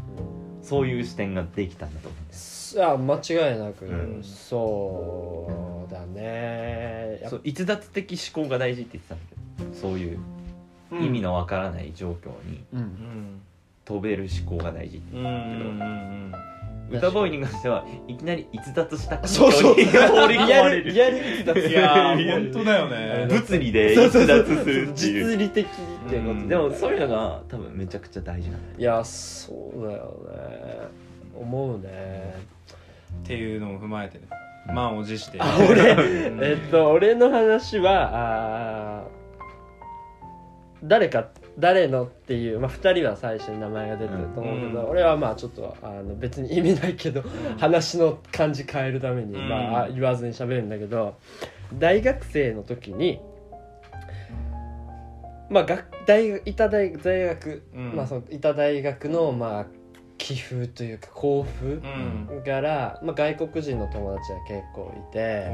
[0.64, 2.82] そういう視点ができたんだと思うんです。
[2.84, 4.24] あ間違いなく、うん。
[4.24, 7.20] そうだね。
[7.30, 9.24] そう逸脱的思考が大事って言ってたんだ
[9.60, 10.20] けどそういう
[10.92, 12.80] 意味のわからない状況にうん。
[12.80, 13.42] うん
[13.84, 16.34] 飛べる思考が大事ってうんうんうん
[16.92, 19.76] 歌ボーイに関してはいきなり逸脱した環そうそう。
[19.76, 20.84] 境に放り込リアまれる。
[20.84, 21.60] ルリアル逸脱。
[21.60, 23.28] いや本当だよね。
[23.32, 24.94] 物理で逸脱するっていう。
[24.94, 25.66] 実利的
[26.12, 26.48] っていうことうん。
[26.50, 30.88] でもそういうのが多分めちゃくちゃ大事なんだよいやそうだよね。
[31.40, 32.36] 思うね。
[33.24, 34.26] っていうのを踏まえてね。
[34.68, 35.38] 満を持して。
[35.40, 35.92] あ俺？
[35.94, 36.44] うん。
[36.44, 39.22] えっと俺の話はあー
[40.84, 44.90] 誰か誰のっていう、まあ、2人は最初に名前が出てると思うけど、うん。
[44.90, 47.24] 俺はまあちょっとあの別に意味ないけど、
[47.60, 49.48] 話の感じ変えるために、うん。
[49.48, 51.16] まあ、言わずに喋るんだけど
[51.76, 53.20] 大学生の時に
[55.52, 57.96] まあ学大学いた大大学、うん。
[57.96, 59.66] まあそのいた大学のまあ
[60.18, 62.44] 寄付というか交付うん。
[62.46, 65.48] から、まあ、外国人の友達が結構いて、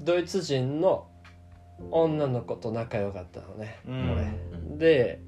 [0.00, 1.06] おドイツ人の
[1.90, 4.10] 女の子と仲良かったのね、うん。
[4.12, 4.78] 俺。
[4.78, 5.20] で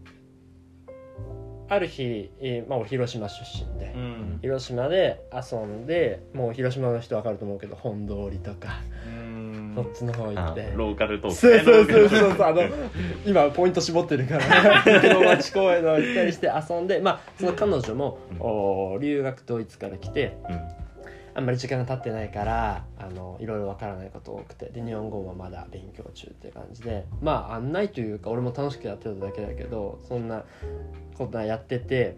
[1.68, 4.38] ある日、えーまあ、俺広島出身で、うん。
[4.40, 10.72] 広島で遊んでもう広島の人分かると思うけど本通りとか、うんそっちの方行あって。
[10.74, 11.36] ローカルトーク。
[11.36, 12.08] そうそうそうう。
[12.08, 12.62] そうそうあの
[13.24, 14.82] 今ポイント絞ってるから。
[15.00, 18.36] 黒町公園の行ったりして遊んでまあその彼女も、うん。
[18.40, 20.36] お留学ドイツから来て
[21.34, 30.44] あんまり時間が経ってないからあのいろいろわからないこと多くてで日本語はまだ勉強中っていう感じでまあ案内というか俺も楽しくやってただけだけどそんな
[31.16, 32.16] ことはやってて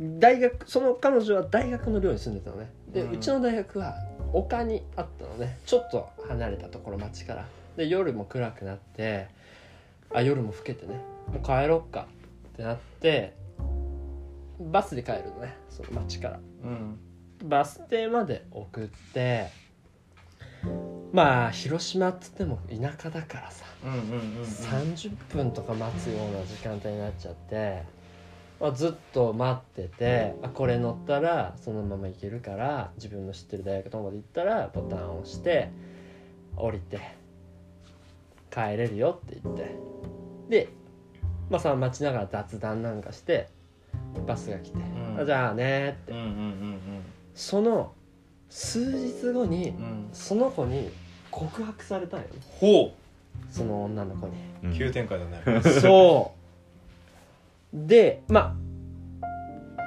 [0.00, 2.70] 大学その彼女は大学の寮に住んでたのね。
[2.88, 3.94] で、ううんちの大学は
[4.32, 5.58] 丘にあったのね。
[5.66, 7.46] ちょっと離れたところ町から。
[7.76, 9.28] で夜も暗くなって
[10.12, 10.94] あ夜も更けてね。
[11.30, 12.06] もう帰ろっか
[12.52, 13.36] ってなって
[14.58, 15.54] バスで帰るのね。
[15.68, 16.40] その町から。
[16.64, 16.98] うん。
[17.44, 19.48] バス停まで送って
[21.12, 23.66] まあ広島っつっても田舎だからさ。
[23.84, 27.82] うんうんうん30分とか待つような時間帯になっちゃって、
[28.60, 35.70] まあ、ずっと待っててあこれ乗ったらそのまま行けるから自分の知ってる大学の方まで行ったらボタンを押して
[36.56, 37.00] 降りて
[38.50, 39.74] 帰れるよって言って。
[40.50, 40.68] で
[41.48, 43.48] まあさ待ちながら雑談なんかして
[44.26, 45.18] バスが来て、ん。
[45.18, 46.12] あじゃあねって。
[46.12, 46.80] うんうんうん
[47.32, 47.94] その
[48.50, 49.76] 数日後にうん。
[49.76, 50.90] うんその子に
[51.30, 52.26] 告白されたんよ。
[52.26, 52.92] ねほ
[53.48, 54.34] その女の子に。
[54.64, 54.72] うん。
[54.72, 55.62] う急展開だね。
[55.80, 56.39] そう
[57.72, 58.54] でまあ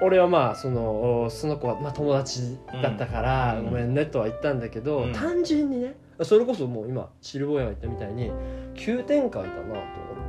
[0.02, 3.66] 俺はまあそのその子は、まあ、友達だったから、うん。
[3.66, 5.14] ごめんねとは言ったんだけど、うん。
[5.14, 8.32] 単純にねそれこそもう今シルボーヤが言ったみたいに
[8.76, 9.76] 急展開だなと思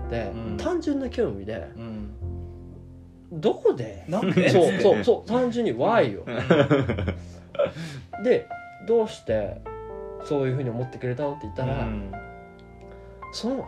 [0.07, 0.57] って、うん。
[0.57, 2.11] 単純な興味でうん。
[3.33, 4.07] どこで？
[4.09, 4.33] そう
[4.81, 6.25] そうそう単純に Y よ
[8.23, 8.47] で
[8.87, 9.61] どうして
[10.25, 12.13] そういうふうに思ってくれたのって言ったら、うん。
[13.33, 13.65] その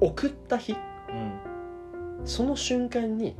[0.00, 0.93] 送った日うん
[2.24, 3.36] その瞬間に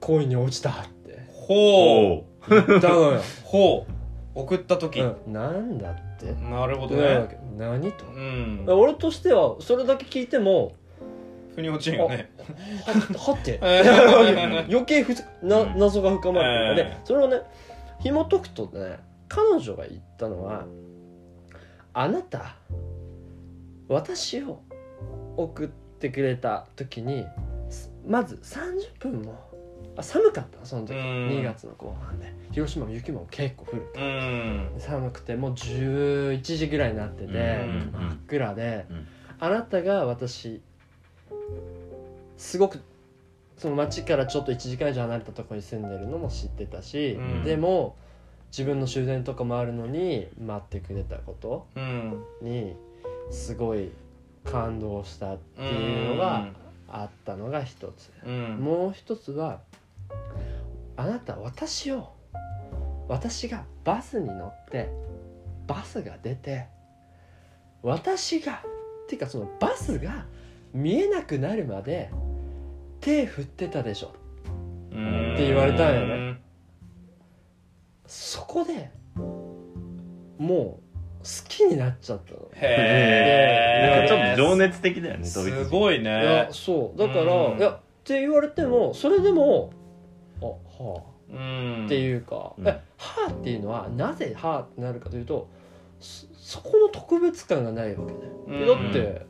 [0.00, 0.72] 恋に落ちたっ
[1.06, 1.26] て。
[1.32, 2.50] ほう。
[2.50, 3.92] 言ったのよ、 ほう。
[4.40, 5.00] 送った時。
[5.00, 6.32] うん、なんだって。
[6.32, 7.02] なるほどね。
[7.02, 7.38] ってなるわけ。
[7.56, 8.04] 何と。
[8.06, 8.64] うん。
[8.68, 10.72] 俺としてはそれだけ聞いても
[11.54, 12.30] 腑に落ちんよね。
[12.84, 12.92] は
[13.32, 13.58] はって。
[13.62, 15.78] え ー余計ふなうん。
[15.78, 17.40] 謎が深まるので、えそれをね
[18.00, 20.66] 紐解くとね彼女が言ったのは
[21.94, 22.56] 「あなた
[23.88, 24.60] 私を
[25.36, 25.68] 送っ
[26.04, 27.26] てくれた時に
[27.70, 29.54] すまず30分も
[29.96, 30.92] あ寒かったのその時。
[30.92, 30.98] うん。
[31.28, 32.32] 2月の後半で。
[32.50, 34.70] 広島も雪も結構降るうん。
[34.78, 39.06] 寒くてもう11時ぐらいになってて、真っ暗で、うん。
[39.38, 40.60] あなたが私
[42.36, 42.80] すごく
[43.56, 47.44] その町からちょっと1時間以上離れたところに住んでるのも知ってたし、うん。
[47.44, 47.96] でも
[48.50, 52.24] 自分の終電とかもあるのに待ってくれたことうん。
[52.42, 52.74] に
[53.30, 53.90] すごい
[54.44, 56.48] 感動したっていうのが
[56.88, 58.58] あったのが一つ、うん。
[58.60, 59.60] もう一つは
[60.96, 62.12] あなた私を
[63.08, 64.90] 私がバスに乗って
[65.66, 66.66] バスが出て
[67.82, 68.62] 私が
[69.04, 70.26] っていうかそのバスが
[70.72, 72.10] 見えなくなるまで
[73.00, 74.14] 手振ってたでしょ。
[74.92, 76.40] うんって言われたんよね。
[78.06, 78.90] そこで
[80.38, 80.80] も
[81.48, 82.38] きになっちゃったの。
[82.54, 86.98] へええちょっと情熱的だよねすつごいいやねそう。
[86.98, 87.58] だから、うん。
[87.58, 89.70] いやって言われてもそれでも
[90.40, 91.14] あはあ。
[91.30, 91.86] うん。
[91.86, 92.68] っていうか「うん。
[92.68, 95.48] えはあ」っていうのはなぜ「はあ」ってなるかというと
[96.00, 98.66] そそこの特別感がないわけね、うん。
[98.66, 99.26] だって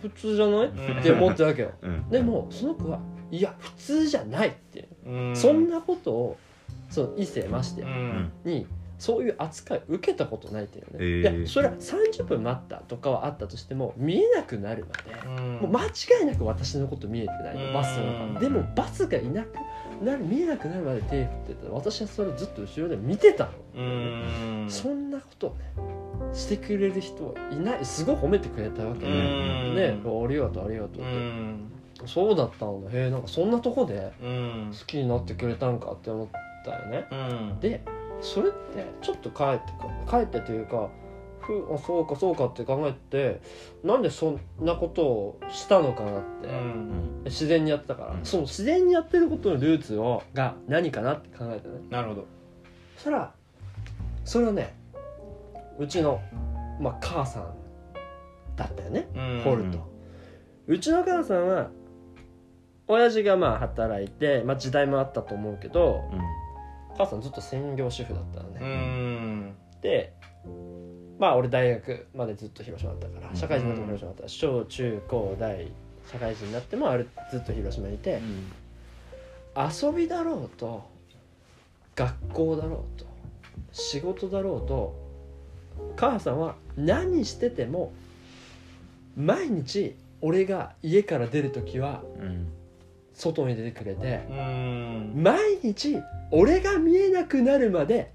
[0.00, 1.00] 普通じゃない、うん。
[1.00, 1.72] って思ってたわけよ。
[1.82, 2.10] うん。
[2.10, 3.00] でもその子は
[3.30, 5.36] いや普通じゃないっていう、うん。
[5.36, 6.36] そんなことを
[6.90, 8.32] その異性ましてやうん。
[8.44, 8.66] に
[8.98, 11.38] そういう扱い受けたことないっていうね、へー。
[11.38, 14.94] いやそれは30分待ったとかはあったとしても見えなくなるま
[15.28, 15.52] で、うん。
[15.60, 18.48] もう間違いなく私のこと見えてないのバスのうん中で。
[18.48, 19.54] もバスがいなく
[20.02, 24.66] なる見えなくなるまで手振ってた私はそれをずっと後ろで見てたの、うん。
[24.68, 25.72] そんなことをね
[26.32, 27.84] してくれる人はいない。
[27.84, 29.76] すごい褒めてくれたわけうね、ん。
[29.76, 32.06] ねありがとうありがとううって、ん。
[32.06, 32.90] そうだったんだ。
[32.90, 34.72] へえんかそんなとこでうん。
[34.72, 36.28] 好きになってくれたんかって思っ
[36.64, 37.06] たよね。
[37.10, 37.14] う
[37.54, 37.60] ん。
[37.60, 37.82] で
[38.20, 39.72] それってちょっと帰って
[40.06, 40.88] か帰ってというか
[41.40, 43.40] ふあそうかそうかって考えて
[43.84, 47.22] なんでそんなことをしたのかなって、うん。
[47.24, 48.24] 自然にやってたから、うん。
[48.24, 51.80] その自然にやってることのルーツをが何かなって考えたね。
[51.88, 52.26] なるほど。
[52.96, 53.32] そしたら
[54.24, 54.74] それはね
[55.78, 56.20] うちの、
[56.80, 57.54] まあ、母さん
[58.56, 59.40] だったよね、うん。
[59.44, 59.78] ホルト
[60.66, 61.70] うちの母さんは
[62.88, 66.02] 親父がまあ働いて、まあ、時代もあったと思うけど
[66.96, 69.54] 母さんずっと専業主婦だったのね、うん。
[69.82, 70.12] で
[71.18, 73.36] まあ俺大学までずっと広島だったからうん。
[73.36, 75.70] 社会人になっても広島だった小中高大
[76.10, 78.20] 社会人になってもあれずっと広島にいて、
[79.56, 80.84] 遊びだろうと
[81.96, 83.06] 学校だろうと
[83.72, 84.94] 仕事だろうと
[85.96, 87.92] 母さんは何してても
[89.16, 92.52] 毎日俺が家から出る時はうん
[93.16, 95.12] 外に出てくれてうん。
[95.16, 95.98] 毎日
[96.30, 98.12] 俺が見えなくなるまで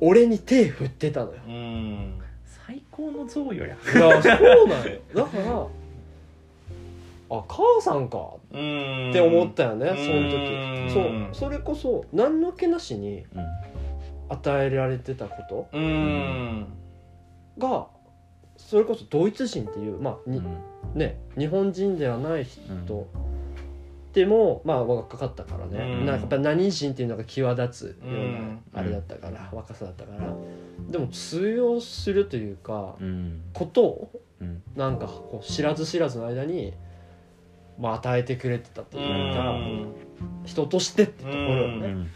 [0.00, 1.38] 俺に手振ってたのよ。
[1.46, 2.18] うん。
[2.66, 3.66] 最高の贈与や。
[3.66, 5.00] いやそうなのよ。
[5.14, 5.66] だから
[7.30, 8.30] あ母さんか。
[8.50, 9.10] うん。
[9.10, 9.96] って思ったよね、うん。
[9.96, 11.34] その時。
[11.34, 13.46] そうそれこそ何の気なしにうん。
[14.30, 16.66] 与えられてたこうん。
[17.58, 17.86] とが
[18.56, 20.42] それこそドイツ人っていうまあに、
[20.94, 23.06] ね日本人ではない人
[24.18, 26.06] でも、まあ若かったからね、うん。
[26.06, 28.60] なんかやっぱり何人っていうのが際立つよううん。
[28.72, 30.34] なあれだったから、若さだったから。
[30.90, 33.42] でも通用するというか、うん。
[33.54, 34.60] ことをうん。
[34.74, 36.74] なんかこう知らず知らずの間に、
[37.78, 39.56] まあ、与えてくれてたっていうか、
[40.44, 42.10] 人としてってところをうね、ん。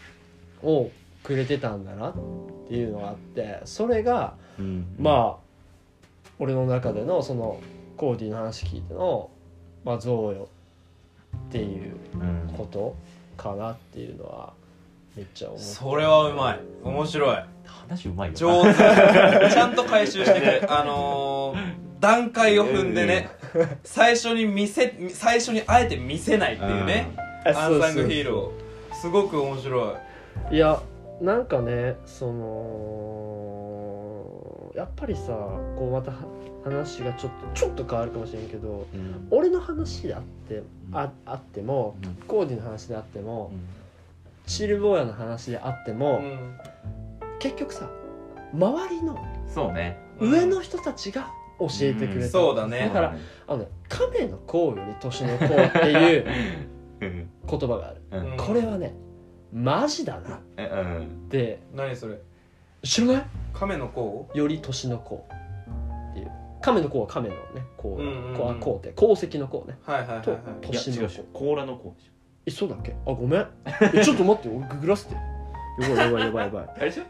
[0.64, 0.90] を
[1.22, 2.14] くれてたんだなっ
[2.66, 4.96] ていうのがあってそれがうん。
[4.98, 5.42] まあ
[6.40, 7.61] 俺の中でのその
[7.96, 9.30] コーディの話聞いての、
[9.84, 10.48] まあ、贈与
[11.36, 12.94] っていううんこと
[13.36, 14.52] かなっていうのは
[15.16, 16.60] めっちゃ思うそれはうまい。
[16.82, 17.36] 面白い。
[17.66, 18.74] 話うまいよ上手。
[18.74, 20.64] ちゃんと回収してくれ。
[20.68, 23.28] あのー段階を踏んでね。
[23.84, 27.14] 最初に見せ最初にあえて見せないっていうね。
[27.46, 28.94] あアンサングヒーロー。
[28.94, 29.96] すごく面白
[30.50, 30.56] い。
[30.56, 30.80] いや
[31.20, 32.32] なんかねそ
[33.52, 35.28] のやっぱりさ
[35.78, 36.12] こうまた
[36.64, 39.28] 話がちょっとちょっと変わるかもしれんけどうん。
[39.30, 42.14] 俺の話であってああってもうん。
[42.26, 43.60] コーディの話であってもうん。
[44.46, 46.58] チルボーヤの話であっても、うん。
[47.38, 47.88] 結局さ
[48.52, 49.98] 周りのそうね。
[50.20, 52.80] 上の人たちが教えてくれた、うんそうだね。
[52.80, 55.54] だからあのね亀の甲より年の子って
[55.90, 56.26] いう
[57.00, 58.36] う ん言葉がある、うん。
[58.36, 58.94] これはね
[59.52, 61.28] マジだなっえうん。
[61.28, 62.18] て何それ？
[62.82, 63.24] 知らない？
[63.54, 65.41] 亀の甲より年の子っていう
[66.62, 67.40] 亀の甲は亀のね
[67.76, 68.36] 甲うんうんうん。
[68.36, 69.78] 甲は甲って鉱石の甲ね。
[69.82, 72.12] はいはいはいとはい年のいや違うし子甲羅の甲でしょ。
[72.46, 72.92] えそうだっけ？
[73.06, 73.46] あごめん。
[73.94, 75.14] えちょっと待って俺ググらせて。
[75.14, 76.68] やばいやばいやばいやばい。
[76.76, 77.04] あれでしょ？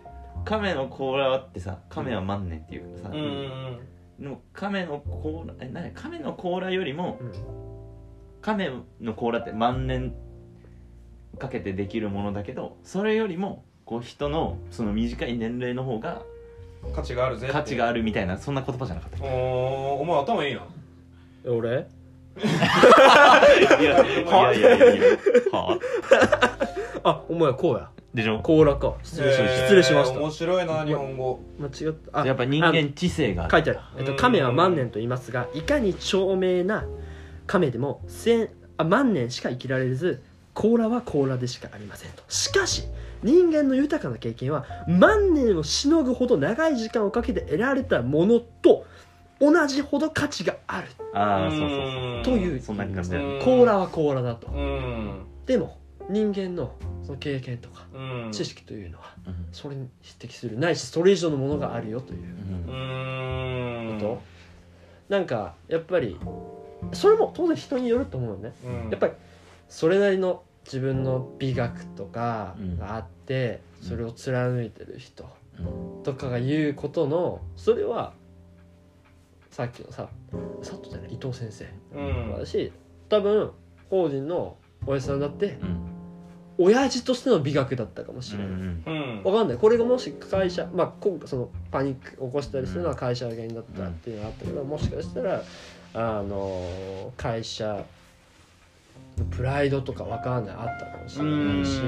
[0.44, 3.16] 亀の甲羅ってさ亀は万年っていうさ、うん。
[3.16, 3.78] うん
[4.20, 5.90] でも亀の甲羅え何？
[5.92, 7.32] 亀の甲羅よりもうん。
[8.40, 10.14] 亀の甲羅って万年
[11.38, 16.31] かけてできるものだけどそれよりもこう人のその短い年齢の方がうん
[16.94, 19.24] 価値があるぜ価値があるるみたいなそんな言葉じゃなかった。
[19.24, 20.62] おーお前頭いいな。
[21.44, 21.86] え俺？
[22.36, 25.04] いやいやいやいやいや。
[25.52, 25.78] は
[27.02, 27.04] あ。
[27.10, 27.88] あお前こうや。
[28.14, 28.40] でしょ？
[28.40, 28.94] 甲羅か。
[29.02, 29.32] 失礼。
[29.32, 30.18] しました失礼しました。
[30.20, 31.40] 面白いな日本語。
[31.58, 33.50] 間違ったあやっぱ人あ間知性がある。
[33.52, 36.84] 書いてある、えっと、亀は万年と言いますがいかに長命な
[37.46, 40.22] 亀でも千あ万年しか生きられず
[40.54, 42.22] 甲羅は甲羅でしかありませんと。
[42.28, 42.84] しかし
[43.22, 48.84] 人間の豊かな経験は万年をしのぐほど長い時間をかけて得られたものと
[49.40, 50.88] 同じほど価値がある。
[51.14, 54.48] ああそうそうそうというそんな気がするうん甲羅は甲羅だと。
[54.48, 55.24] うん。
[55.46, 55.78] でも
[56.08, 56.74] 人間の
[57.04, 58.32] その経験とかうん。
[58.32, 59.46] 知識というのはうん。
[59.52, 62.20] それに匹敵するないしそれ以上のものがあるよという。
[63.98, 64.22] こと、
[65.08, 66.18] なんかやっぱり
[66.92, 68.52] それも当然人によると思うよね。
[68.64, 68.90] うん。
[68.90, 69.12] やっぱり
[69.72, 72.78] それなりの自分の美学とかうん。
[72.78, 75.26] があって、それを貫いてる人
[75.58, 76.02] うん。
[76.02, 78.12] とかが言うことのそれは
[79.50, 80.08] さっきのさ
[80.60, 82.38] 佐藤じゃない伊藤先生うん。
[82.38, 82.70] だし
[83.08, 83.50] 多分
[83.88, 84.56] 法人の
[84.86, 85.88] 親父さんだってうん。
[86.58, 89.56] 親父としての美学だったかもしれない、うんわかんない。
[89.56, 95.42] これがもし会社まあ今回そのパニック起こしたりするのは会社が原因だったっていうのがあったけど、もしかしたら
[95.94, 97.86] あの会社の
[99.30, 101.80] プライドとかわかんないあったかもしれないし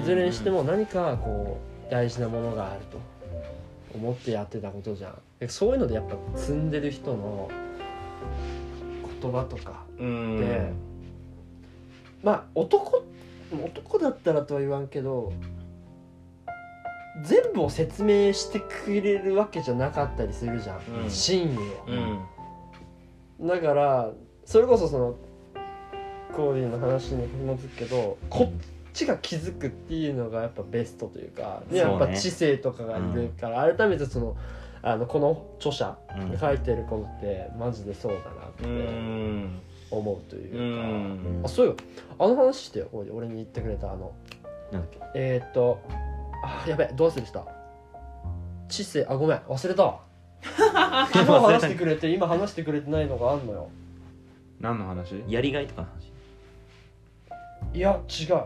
[0.00, 3.00] いずれにしても何かこう大事なものがあると
[3.94, 5.18] 思ってやってたことじゃん。
[5.38, 7.50] でそういうのでやっぱ積んでる人の
[9.20, 10.40] 言葉とかうん。
[10.40, 10.72] で、
[12.22, 13.04] まあ男
[13.52, 15.32] 男だったらとは言わんけど
[17.22, 21.10] 全部を説明してくれるわけじゃなかったりするじゃん、うん。
[21.10, 21.58] 真意
[23.40, 23.46] うん。
[23.46, 24.10] をだから
[24.44, 25.16] それこそその
[26.32, 28.50] コーディの話に紐づくけどこっ
[28.92, 34.36] ちが気づくっていうのがやっぱベストというかやっぱ知性とかがいるから、改めてその
[34.82, 36.32] あのこの著者うん。
[36.32, 39.60] が書いてることってマジでそうだなってうん。
[39.90, 41.42] 思うというか、うん。
[41.44, 41.76] あそうよ。
[42.18, 42.88] あの話してよ。
[42.92, 44.12] 俺俺に言ってくれたあの。
[44.72, 44.98] なんだっけ？
[45.14, 45.80] えー、っと
[46.44, 47.44] あやべえどう忘れした？
[48.68, 49.38] 知性あごめん。
[49.38, 49.82] 忘れた。
[49.84, 50.00] わ
[51.14, 53.68] 今話してくれて今話してくれてないのがあんのよ。
[54.60, 55.22] 何の話？
[55.28, 56.01] やりがいとかの話？
[57.74, 58.36] いや違う。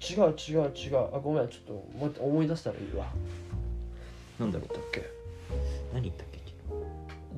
[0.00, 1.14] 違う違う違う。
[1.14, 1.76] あごめんちょっ
[2.14, 3.06] と思い出したらいいわ。
[4.38, 5.04] なんだろうだっけ？
[5.92, 6.40] 何言ったっけ？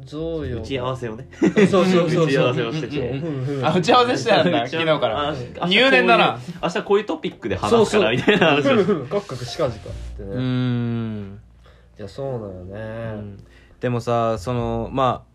[0.06, 0.60] 贈与。
[0.60, 1.28] 打ち合わせをね。
[1.40, 2.26] そうそうそうそう。
[2.26, 3.10] 打ち合わせをしてて。
[3.10, 5.34] うんあ打ち合わせしてたんだ昨日から。
[5.66, 6.38] 入念だな。
[6.62, 9.06] 明日こういうトピックで話すからみたいな話を。
[9.06, 11.40] カクカクしかじかってね、うーん。
[11.98, 13.36] いやそうなのね、
[13.80, 15.31] でもさそのまあ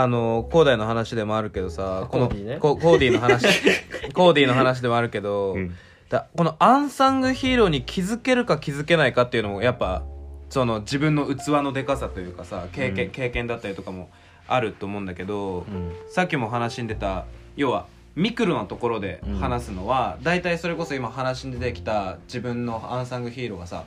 [0.00, 2.56] あのコーダイの話でもあるけどさこのコーディね。
[2.58, 3.46] ココーディの話
[4.14, 5.74] コーディの話でもあるけど、うん。
[6.08, 10.04] だこのアンサングヒーローに気づけるか気づけないかっていうのもやっぱ
[10.50, 13.10] その自分の器のでかさというかさ経験,、うん。
[13.10, 14.08] 経験だったりとかも
[14.46, 15.92] あると思うんだけど、うん。
[16.08, 17.24] さっきも話に出た
[17.56, 23.84] 要はミクロのところで話すのは、大体それこそ今話に出てきた自分のアンサングヒーローがさ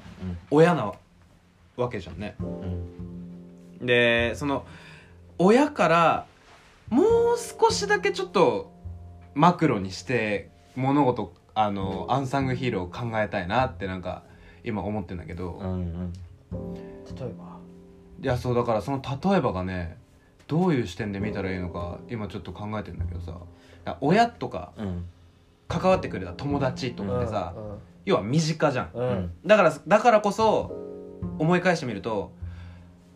[0.49, 0.93] 親な
[1.76, 2.36] わけじゃんね。
[2.39, 3.86] うん。
[3.86, 4.66] でその
[5.43, 6.25] 親から
[6.89, 8.71] もう少しだけちょっと
[9.33, 14.23] マクロにして物事あのアンサングヒーローを考えたいなってなんか
[14.63, 16.13] 今思ってんだけど、うんうん
[17.17, 17.57] 例えば。
[18.21, 19.97] いやそうだからその例えばがね
[20.47, 23.37] どういう視点で見たらいいのか今ちょっと考えてんだけどさ。
[23.99, 25.05] 親とかうん。
[25.67, 27.77] 関わってくれた友達とかってさ、うん。
[28.05, 29.03] 要は身近じゃんうん。
[29.03, 29.31] うん。
[29.45, 30.75] だからだからこそ
[31.39, 32.33] 思い返してみると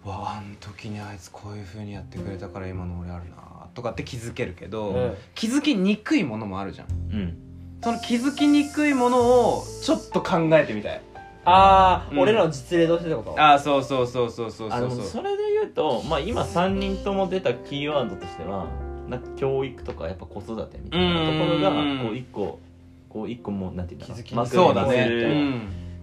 [0.05, 6.87] わああん時にあいつこういう風にやってくれたから今の俺あるなとかって気づけるけど、うん気づきにくいものもあるじゃん。
[6.87, 7.37] うん。
[7.83, 11.01] その気づきにくいものをちょっと考えてみたい。
[11.43, 12.19] ああ、うん。
[12.19, 13.39] 俺らの実例としてってこと？
[13.39, 14.99] ああそうそうそうそうそうあのそう。
[14.99, 18.67] そうそれで言うと、まあ、今3人とも出たキーワードとしては
[19.09, 22.59] なんか教育とかやっぱ子育てみたいなところがうんこう一個
[23.09, 24.85] こう一個もうなんていうの気づきにくいマクロそうだ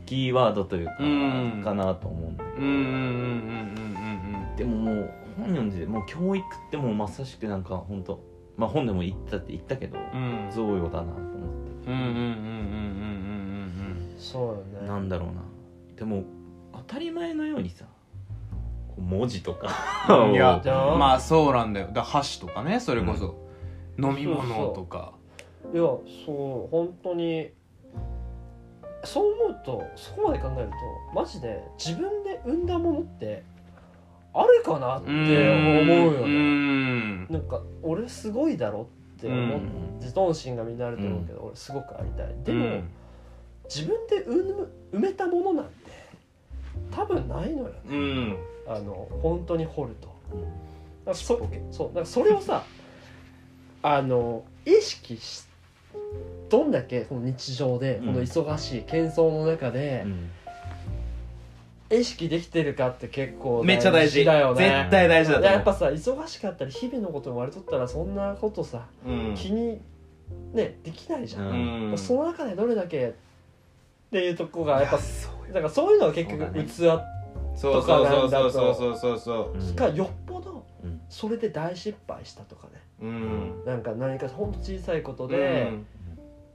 [0.05, 1.63] キーワードというかうん。
[1.65, 2.57] かなと思うんだけど。
[2.59, 3.92] うんうんうんうんうん
[4.57, 8.21] でももう本読んでもう教育ってもうまさしくなんか本当
[8.57, 10.45] まあ本でも言ったって言ったけどうん。
[10.47, 11.31] うん贈与だなと思っ
[11.85, 11.91] て。
[11.91, 12.15] うんうんうんうん
[14.15, 14.87] うんそうよね。
[14.87, 15.43] なんだろうな。
[15.97, 16.25] でも
[16.73, 17.87] 当たり前のようにさ
[18.99, 19.69] 文字とか。
[20.09, 20.97] うんうんいや じゃあ？
[20.97, 21.89] まあそうなんだよ。
[21.93, 23.35] だ箸とかねそれこそ、
[23.99, 25.13] 飲み物とか。
[25.73, 27.51] いやそう本当に。
[29.05, 30.75] そう思うとそこまで考えると
[31.13, 33.43] マジで自分で生んだものって
[34.35, 37.27] あるかなって思うようねん。
[37.29, 42.35] なんか俺すごいだろって思っうん自尊心がみんなあると思うけど、俺すごくありたい。
[42.45, 42.89] でも、うん。
[43.65, 45.73] 自分で埋めたものなんて
[46.91, 47.75] 多分ないのよね。
[47.89, 48.37] うん。
[48.67, 50.13] あの本当に掘ると。
[51.05, 52.63] だそそうだからそれをさ
[53.83, 55.45] あの意識し
[56.49, 60.31] どんだけこの日常でうんこの忙しい喧騒の中でうん
[61.93, 64.25] 意識できてるかって結構めっちゃ大事。
[64.25, 64.65] だよね。
[64.65, 69.81] 絶対大事だやっぱさ忙しかったり日々のことを割りとったらそんなことさ、うん、気に
[70.53, 73.13] ねできないじゃん、うん、その中でどれだけっ
[74.11, 76.77] ていうとこがやっぱだからそういうのは結局器
[77.61, 80.65] とかなんだとそうそうそうそうそうかよっぽど
[81.09, 82.73] それで大失敗したとかね、
[83.03, 85.87] うん、なんか何か本当小さいことで、うん。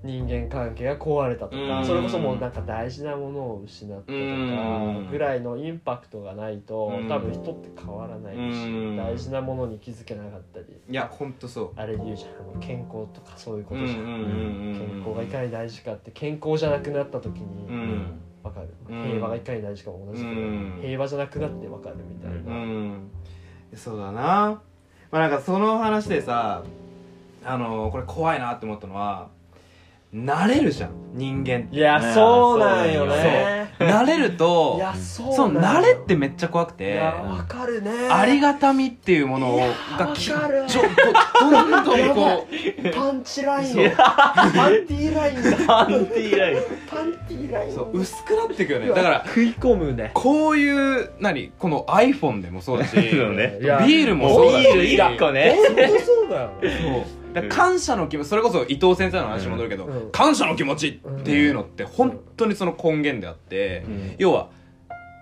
[0.08, 1.86] 人間関係が壊れたとか、うん。
[1.86, 5.05] それこそもうなんか大事なものを失ったとうん。
[5.05, 7.08] かぐらいのインパクトがないとうん。
[7.10, 8.95] 多分人って変わらないしうん。
[8.97, 10.66] 大事なものに気づけなかったり。
[10.89, 11.72] いやほんとそう。
[11.76, 14.76] あれ言うじゃんあの健康とかそういうことじゃん。
[14.78, 18.20] 健康がいかに大事かって健康じゃなくなった時うにん。
[18.43, 18.70] 分かる。
[18.89, 19.03] うん。
[19.03, 20.80] 平和がいかに大事かも同じくうん。
[20.82, 22.55] 平和じゃなくなって分かるみたいな。
[22.55, 23.12] うん。
[23.76, 24.62] そうだな。
[25.12, 26.64] まあなんかその話でさ
[27.45, 29.30] あのこれ怖いなって思ったのは
[30.14, 31.76] 慣れるじゃん人間って。
[31.76, 32.14] いやね。
[32.14, 33.05] そうなんよ。
[33.08, 35.82] ね慣れるといやそうそうなんよ。
[35.82, 37.91] 慣れってめっちゃ怖くいてやわかるね。
[38.10, 39.60] ありがたみっていうものを
[39.99, 40.66] がきわかる。
[40.68, 40.88] ちょど
[41.51, 43.91] どんどんこうパンチラインを。
[43.95, 45.43] パンティーライン。
[45.43, 46.62] がパンティーライン。
[46.89, 47.74] パンティーライン。
[47.74, 48.88] そう薄くなっていくよね。
[48.88, 50.12] だから食い込むね。
[50.14, 54.64] こういう何この iPhone でもそうだしビールもそうだし。
[54.64, 55.58] ビール一個ね。
[55.66, 56.51] そうだよ。
[56.62, 60.12] そう感謝の気持ちそれこそ伊藤先生の話に戻るけど、うん。
[60.12, 64.16] 感謝の気持ちっていうのって本当にその根源であって、うん。
[64.18, 64.50] 要は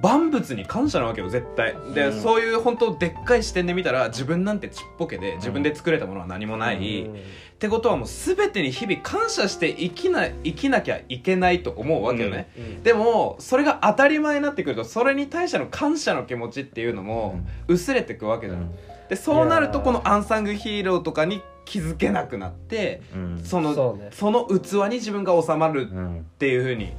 [0.01, 1.73] 万物に感謝なわけよ絶対。
[1.93, 2.21] で、うん。
[2.21, 7.13] そういう本当でっかい視点で見たら自分なんてちっぽけで自分で作れたものは何もない、うん。
[7.15, 7.17] っ
[7.57, 12.83] てことはもう全てに日々感謝して生きな生きなきゃいけないと思うわけよね、うん。
[12.83, 17.39] でもそれが当たり前になってくるとそれに対しての感謝の気持ちっていうのも
[17.69, 18.69] 薄れてくわけじゃん、
[19.07, 23.41] でそうなるとこのアンサングヒーローとかに気づけなくなってうん。
[23.43, 24.09] そのそうね。
[24.11, 26.93] その器に自分が収まるうんっていうふうに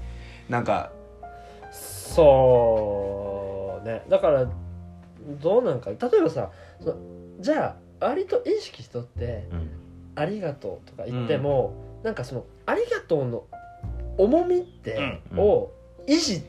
[0.48, 0.92] なんか
[1.72, 4.02] そうね。
[4.08, 4.46] だから
[5.40, 5.90] どうなんか。
[5.90, 6.50] 例えばさ
[7.40, 9.70] じゃあ割と意識しとってうん
[10.14, 13.44] 「ありがとう」とか言っても、なんかその「ありがとう」の
[14.18, 15.38] 重みって、うん。
[15.38, 15.72] を
[16.06, 16.42] 維持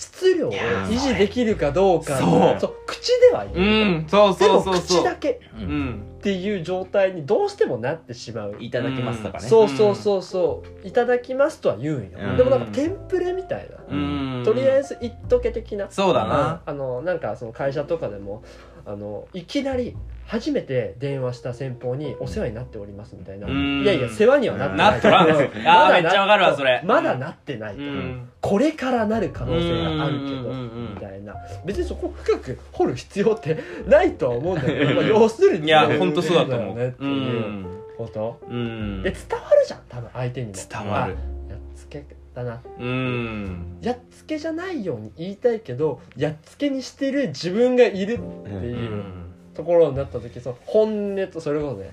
[0.00, 2.16] 質量を維持できるかどうか
[2.58, 2.74] そう。
[2.86, 4.76] 口では言う、うんそうでもそう。
[4.76, 8.56] そう口だけうっていう状態にどうしてもなってしまう。
[8.60, 9.46] いただきますとかね。
[9.46, 10.88] そうそうそうそう。
[10.88, 12.36] いただきますとは言うんよ、うん。
[12.38, 13.96] でもなんかテンプレみたいな、う
[14.40, 14.42] ん。
[14.42, 15.90] とりあえず言っとけ的な。
[15.90, 16.62] そうだな。
[16.64, 18.42] あのなんかその会社とかでも
[18.86, 19.96] あのいきなり
[20.30, 23.82] 初めて電話した先方に「お世話になっております」みたいな「うん。
[23.82, 26.80] いやいや世話にはなってない」なっとらんうんあーまだめっちゃわかるわそれ。
[26.84, 27.84] まだなってないと、う。
[27.84, 28.28] ん。
[28.40, 31.34] これからなる可能性があるけどみたいな。
[31.64, 33.58] 別にそこ深く掘る必要って
[33.88, 37.66] ないとは思うんだけど、まあ、要するにいやほんとそうだと思うねってういうん
[37.98, 39.02] こと、うん。
[39.02, 40.52] で伝わるじゃん多分相手にも。
[40.54, 41.16] 伝わる。
[41.48, 42.04] あやっつけ
[42.36, 42.60] だな。
[42.78, 43.78] うん。
[43.82, 48.52] やっつけじゃないように言いたいけどやっつけにしてる自分がいるってう。
[48.54, 49.29] いううん
[49.60, 51.92] ところになった時その本音とそれこそね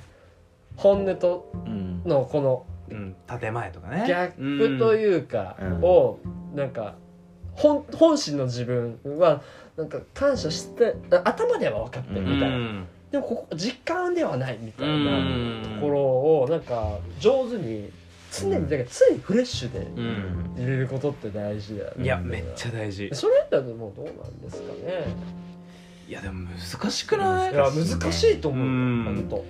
[0.77, 2.01] 本音とうん。
[2.05, 4.03] のこのうん建前とかね。
[4.07, 5.81] ギャップというかうん。
[5.81, 6.19] を
[6.55, 6.95] なんか
[7.53, 9.41] 本本心の自分は
[9.75, 12.87] なんか感謝してあ頭では分かってるみたいな、うん。
[13.11, 15.61] でもここ実感ではないみたいなうん。
[15.75, 17.91] ところをなんか上手に
[18.31, 20.53] 常にだから常にフレッシュでうん。
[20.55, 22.03] 入れることって大事だよね。
[22.05, 23.09] いやめっちゃ大事。
[23.13, 25.05] それだともうどうなんですかね
[26.07, 27.51] いやでも難しくない？
[27.51, 29.03] いや難しいと思ううん。
[29.03, 29.45] 本当。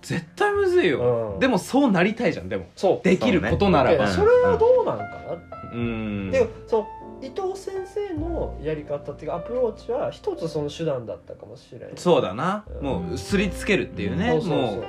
[0.00, 1.32] 絶対むずいよ。
[1.34, 1.38] うん。
[1.40, 2.66] でもそうなりたいじゃんでも。
[2.74, 3.04] そう。
[3.04, 4.06] できることならば。
[4.06, 5.72] でそれはどうなんかな？
[5.72, 6.30] うん。
[6.30, 6.88] でその
[7.20, 11.90] 伊藤先生のやり方っていうかアプローチは一つその手段だったかもしれない。
[11.96, 12.64] そうだな。
[12.80, 12.84] うん。
[12.84, 14.30] もうすりつけるっていうね。
[14.30, 14.76] そうそうそう。
[14.76, 14.82] も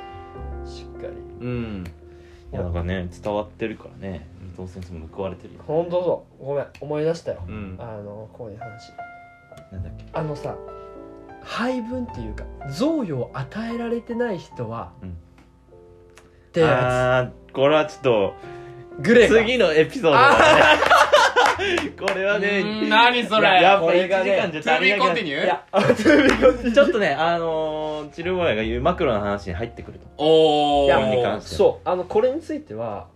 [0.66, 1.14] しっかり。
[1.42, 1.84] ううん
[2.52, 4.28] いやなんかね伝わってるからね。
[4.54, 5.62] 伊藤先生も報われてるよ。
[5.68, 6.46] 本当そう。
[6.46, 7.44] ごめん思い出したよ。
[7.48, 7.76] うん。
[7.80, 8.92] あのこういう話
[9.72, 10.06] なんだっけ？
[10.14, 10.56] あのさ
[11.42, 15.10] 配分っていうか贈与を与えられてない人は、うん。
[15.10, 15.14] っ
[16.52, 18.34] てやあーこれはちょっと
[19.02, 20.82] つグレーが次のエピソードだね。
[22.00, 23.62] これはねうん何それ？
[23.62, 30.06] やっぱ1これがね時間じゃ足りなくなるい ちょっとね あのー、チルボヤが言うマクロの話に入ってくると。
[30.18, 31.58] おおいやこれに関しては。
[31.58, 33.08] そうあのこれについては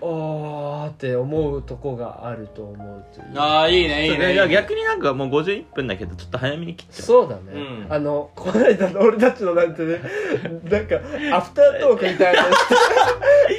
[0.00, 3.38] あーって思うとこがあると思うという。
[3.38, 4.48] ああいいねいいねいいね。
[4.48, 7.06] 逆になんかもう51分だけどちょっと早めに切っちゃう。
[7.06, 10.00] そうだね、うんあのこの間の俺たちのなんてね
[10.68, 10.96] なんか
[11.36, 12.42] アフタートークみたいな。
[12.48, 12.74] のして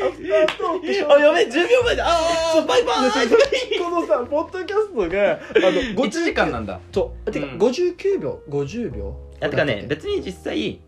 [0.03, 2.05] アフタートークしようあやべえ10秒前だ。
[2.07, 3.79] あーバイバイ。
[3.79, 6.79] このさポッドキャストがあの1時間なんだ。
[6.91, 7.57] とてかうん。
[7.57, 9.15] 59秒50秒。
[9.41, 10.79] あてかね別に実際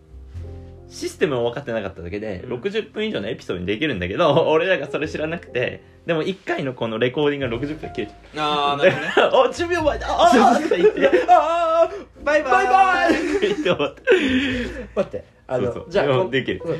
[0.89, 2.53] システムを分かってなかっただけで、うん。
[2.53, 9.13] 60分以上のエピソードにできるんだけど 俺らがそれ知らなくてでも1回のこのレコーディングが60分切れちああなるほどね。
[9.17, 10.07] ゃうあ10秒前だ。
[10.09, 11.07] ああとか言って。
[11.29, 11.91] ああ
[12.23, 12.67] バイバイ。
[12.67, 14.01] バイ言って終わった。
[14.95, 15.85] 待ってあのそうそう。
[15.89, 16.29] じゃあこ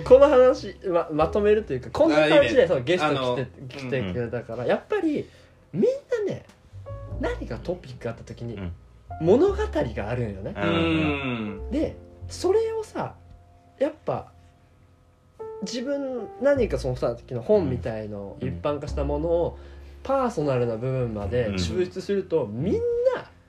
[0.06, 5.28] この話ままとめるというかこんな感じでそうゲスト来て来てくれたから、やっぱり
[5.74, 5.84] みん
[6.28, 6.46] なね
[7.20, 8.72] 何かトピックがあった時に、うん。
[9.22, 10.54] 物語があるんよね、
[11.72, 11.96] で
[12.28, 13.16] それをさ
[13.80, 14.32] やっぱ
[15.62, 18.48] 自分何かそのさっきの本みたいのうん。
[18.48, 19.60] 一般化したものを
[20.04, 21.56] パーソナルな部分までうん。
[21.56, 22.80] 抽出すると、みんな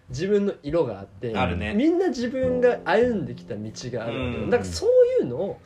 [0.08, 1.74] 自分の色があってね。
[1.74, 4.50] みんな自分が歩んできた道があるわうん。
[4.50, 5.60] だからそういうのを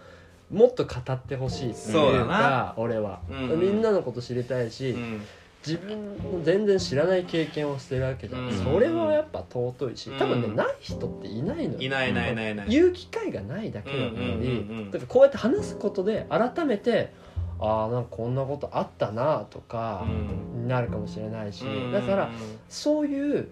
[0.50, 2.74] もっと語ってほしいっていうかな。
[2.76, 3.60] 俺は、うん。
[3.60, 5.22] みんなのこと知りたいし、うん
[5.66, 8.52] 自分の全然知らない経験をしてるわけじゃん、うん。
[8.52, 11.80] それはやっぱ尊いし多分ね、うんない人っていないのよ。
[11.80, 12.68] いないいないいないいない。
[12.68, 14.90] 言う機会がないだけなのに、うんうんうんうん。
[14.90, 17.12] だからこうやって話すことで改めて
[17.60, 20.62] ああなんかこんなことあったなとかうん。
[20.62, 22.30] になるかもしれないし、うんだから
[22.68, 23.48] そういう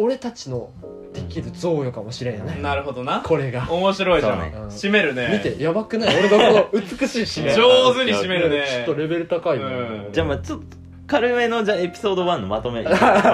[0.00, 0.70] 俺たちの
[1.12, 3.20] できる贈与かもしれんよね、なるほどな。
[3.20, 3.66] これが。
[3.68, 4.38] 面白いじゃん。
[4.38, 4.66] そうね。
[4.68, 5.42] 締めるね。
[5.44, 6.16] 見てやばくない？
[6.16, 7.50] 俺のこの美しい締め。
[7.56, 8.64] 上手に締めるね。
[8.86, 10.12] ちょっとレベル高いね、うん。
[10.12, 10.66] じゃあまあちょっと
[11.08, 12.84] 軽めのじゃあエピソード1のまとめ。
[12.84, 12.90] ま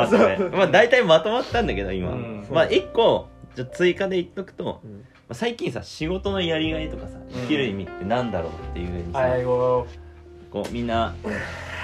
[0.08, 2.46] とめまあ大体まとまったんだけど今、うん。
[2.50, 4.92] まあ1個じゃあ追加で言っとくと、うん。
[4.92, 5.00] ま
[5.30, 9.28] あ最近さ仕事のやりがいとかさ生きる意味ってなんだろうっていうふうにさ、
[10.50, 11.14] こうみんな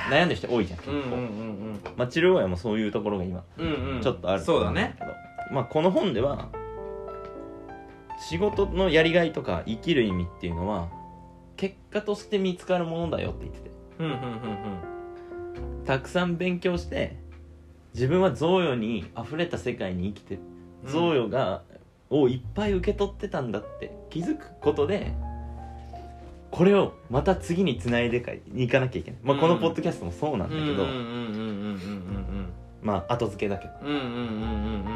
[0.08, 3.96] 悩んでる人多いじゃん、うんうんうんまあ治療親もそういうところが今うんうん。
[3.96, 4.96] うんちょっとあるとそうだね。
[5.50, 6.48] まあこの本では
[8.28, 10.88] 仕事のやりがいとか生きる意味っていうのは
[11.56, 13.70] 結果として見つかるものだよって言ってて。
[13.98, 14.89] うんうんうん
[15.84, 17.16] たくさん勉強して
[17.94, 20.40] 自分は贈与に溢れた世界に生きてる
[20.84, 20.92] うん。
[20.92, 21.62] 贈与が、
[22.10, 25.12] をいっぱい受け取ってたんだって気づくことで
[26.50, 30.84] これをまた次につないでかに行かなきゃいけない、まあ、このポッドキャストもそうなんだけど、
[32.82, 33.72] まあ後付けだけど。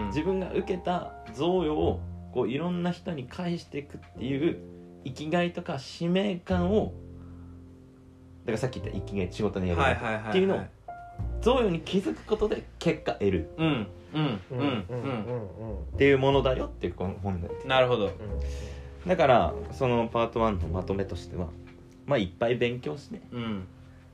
[0.08, 2.00] 自分が受けた贈与を
[2.32, 4.58] こういろんな人に返していくっていう
[5.04, 6.92] 生きがいとか使命感を
[8.44, 10.30] だからさっき言った生きがい仕事のやりがいはいはいはいはい。
[10.30, 10.60] っていうのを
[11.44, 13.50] 贈与に気づくことで結果得る。
[13.58, 15.68] うんうんうんうんうん。
[15.68, 17.54] うんっていうものだよっていうこの本だよ。
[17.66, 18.10] なるほど。
[19.06, 21.48] だからそのパート1のまとめとしては
[22.06, 23.66] まあいっぱい勉強してうん。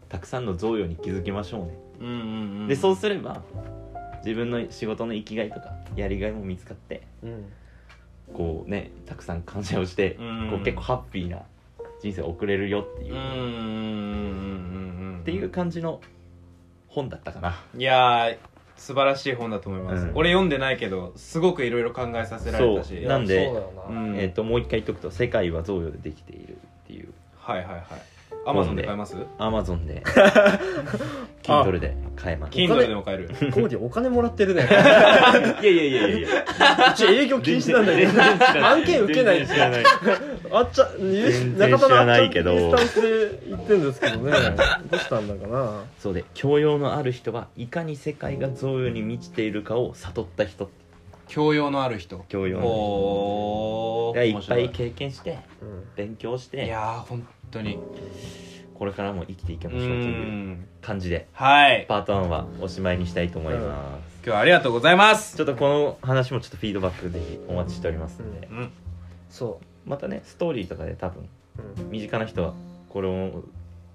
[0.08, 1.78] たくさんの贈与に気づきましょうね。
[2.00, 2.68] うんうんうん。
[2.68, 3.42] でそうすれば
[4.24, 7.44] 自分の仕事の生きがいとかやりがいも見つかってうん。
[8.34, 10.50] こうねたくさん感謝をしてうん。
[10.50, 11.42] こう結構ハッピーな
[12.00, 13.14] 人生を送れるよっていう。
[13.14, 15.20] うんうんうんうんうん。
[15.20, 16.00] っていう感じの
[16.90, 17.56] 本だったかな。
[17.76, 18.36] いやー
[18.76, 20.12] 素晴らしい本だと思います、うん。
[20.14, 22.96] 俺読んでないけどすごくいろいろ考えさせられたし。
[22.96, 23.08] そう。
[23.08, 27.12] なんでそうだよな、うんえー、ともう一回言っとくと「世界は贈与でできている」っていう。
[27.36, 27.84] はいはいはい
[28.46, 28.84] アマゾンで。
[28.84, 29.16] 買えます？
[29.38, 30.02] アマゾンで。
[31.42, 32.58] Kindle で買えます。
[32.58, 33.28] い Kindle でも買える。
[33.28, 34.66] コーディお金もらってるね。
[34.70, 34.70] や
[35.62, 36.28] いやいやいやいや。
[36.92, 38.66] うち営業禁止なんだけど。
[38.66, 39.38] 案件受けない。
[39.38, 39.84] 全然知らない。
[40.52, 44.32] あっちゃ中田のあっちゃんけどスタンスで言ってるんですけどね。
[44.90, 45.84] どうしたんだかな。
[45.98, 50.70] そうで教養のある人はいかに世界が贈与に満ちているかを悟った人。
[51.28, 52.24] 教養のある人。
[52.28, 52.66] 教養の。
[52.66, 54.68] おがいっぱいい。
[54.70, 55.84] 経験してうん。
[55.94, 56.64] 勉強して。
[56.64, 57.78] いやー本当に。
[58.74, 61.28] これからも生きていきうましょうというん感じで。
[61.34, 61.84] はい。
[61.86, 65.36] パート1はおしまいにしたいと思います、今日はありがとうございます。
[65.36, 68.72] ちょっとこの話もちょっとフィードバックぜひお待ちしておりますんで、うん。
[69.28, 71.28] そまたねストーリーとかで多分
[71.78, 71.90] う、うん。
[71.90, 72.54] 身近な人は
[72.88, 73.44] これを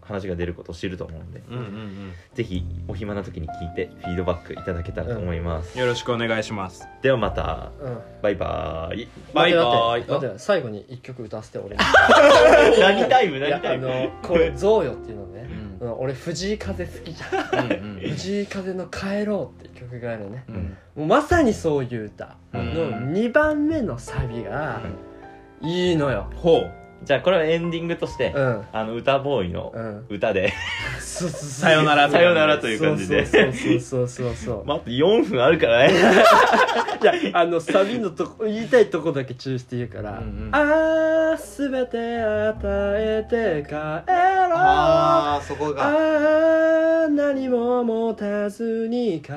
[0.06, 6.88] 話が出ることを知ると思うんでうんうんぜひお暇な時に聞いてフィードバックいただけたらと思います、うんよろしくお願いします。
[7.02, 7.72] ではまた。
[7.82, 7.98] うん。
[8.22, 9.08] バイバーイ。
[9.34, 10.02] バイバイ。
[10.02, 11.76] 待って待って最後に一曲歌わせて俺。
[11.76, 11.82] に
[12.80, 13.40] 何タイム？
[13.40, 13.92] 何タイム？
[13.92, 15.50] あのこれ贈与っていうのね、
[15.80, 15.88] うん。
[15.88, 17.66] うん俺藤井風好きじゃん。
[17.66, 20.44] うんうん藤井風の「帰ろう」っていう曲があるね。
[20.48, 20.78] うん。
[20.96, 23.14] もうまさにそういう歌うのん。
[23.14, 24.82] 2番目のサビが
[25.62, 26.30] いいのよ。
[26.36, 26.72] ほう
[27.04, 28.64] じゃあこれはエンディングとして、うん。
[28.72, 30.06] あの歌ボーイのうん。
[30.10, 30.54] 歌で、
[31.00, 31.40] そうそう。
[31.40, 33.26] そうさよならさよならという感じで。
[33.26, 34.36] そうそうそうそう。
[34.36, 35.94] そうまあ、あと4分あるからね。
[37.02, 40.50] いやあのサビのとこ言いたいとこだけ注意して言うから「うんうん。
[40.52, 42.58] ああすべて与
[42.98, 43.84] えて帰ろう」
[44.58, 45.84] ああそこが。
[45.84, 49.32] ああ何も持たずに帰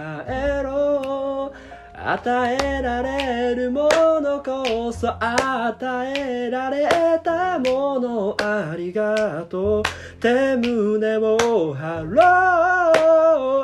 [0.62, 1.67] ろう
[2.04, 3.88] 与えられるも
[4.20, 6.88] のこそ与えられ
[7.24, 9.82] たものありがとう。
[10.20, 12.92] 手胸を張ろ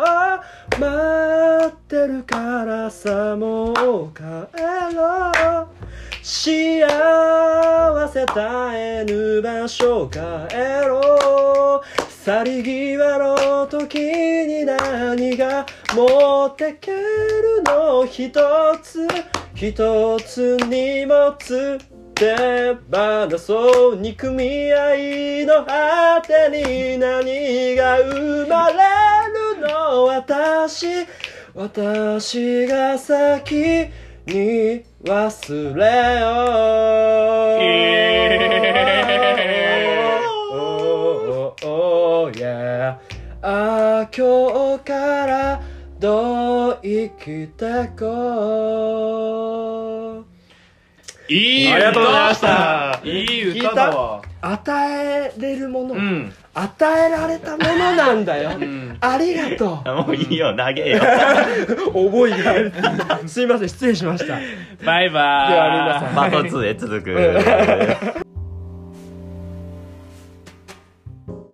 [0.00, 0.80] う。
[0.80, 3.74] 待ってるからさもう
[4.12, 4.22] 帰
[4.94, 5.30] ろ
[5.62, 5.68] う。
[6.20, 6.88] 幸
[8.08, 8.40] せ絶
[8.74, 10.18] えぬ場所帰
[10.86, 12.03] ろう。
[12.24, 18.06] 去り際の時に何が持ってけるの？
[18.06, 18.32] 一
[18.82, 19.06] つ
[19.54, 21.36] 一つ荷物
[22.14, 24.94] 手放そう憎み合
[25.42, 28.74] いの果てに何が生まれ
[29.58, 30.04] るの？
[30.04, 31.06] 私
[31.54, 33.90] 私が先
[34.26, 36.26] に忘れよ
[39.50, 39.60] う、
[42.26, 42.98] oh, yeah.
[43.42, 45.60] ああ今日から
[45.98, 48.04] どう生きてこ
[50.20, 50.34] う。
[51.28, 53.00] いいありがとうございました。
[53.02, 54.22] いい歌だわ。
[54.42, 56.32] 与えれるもの、うん。
[56.52, 58.96] 与えられたものなんだよ、ん。
[59.00, 59.88] ありがとう。
[60.06, 60.54] もういいよ。
[60.54, 61.00] 投げよ。
[61.92, 62.72] 覚えがある
[63.26, 64.38] すいません失礼しました。
[64.84, 65.52] バイバーイ。
[65.52, 66.14] では皆さん。
[66.14, 68.23] パート2へ続く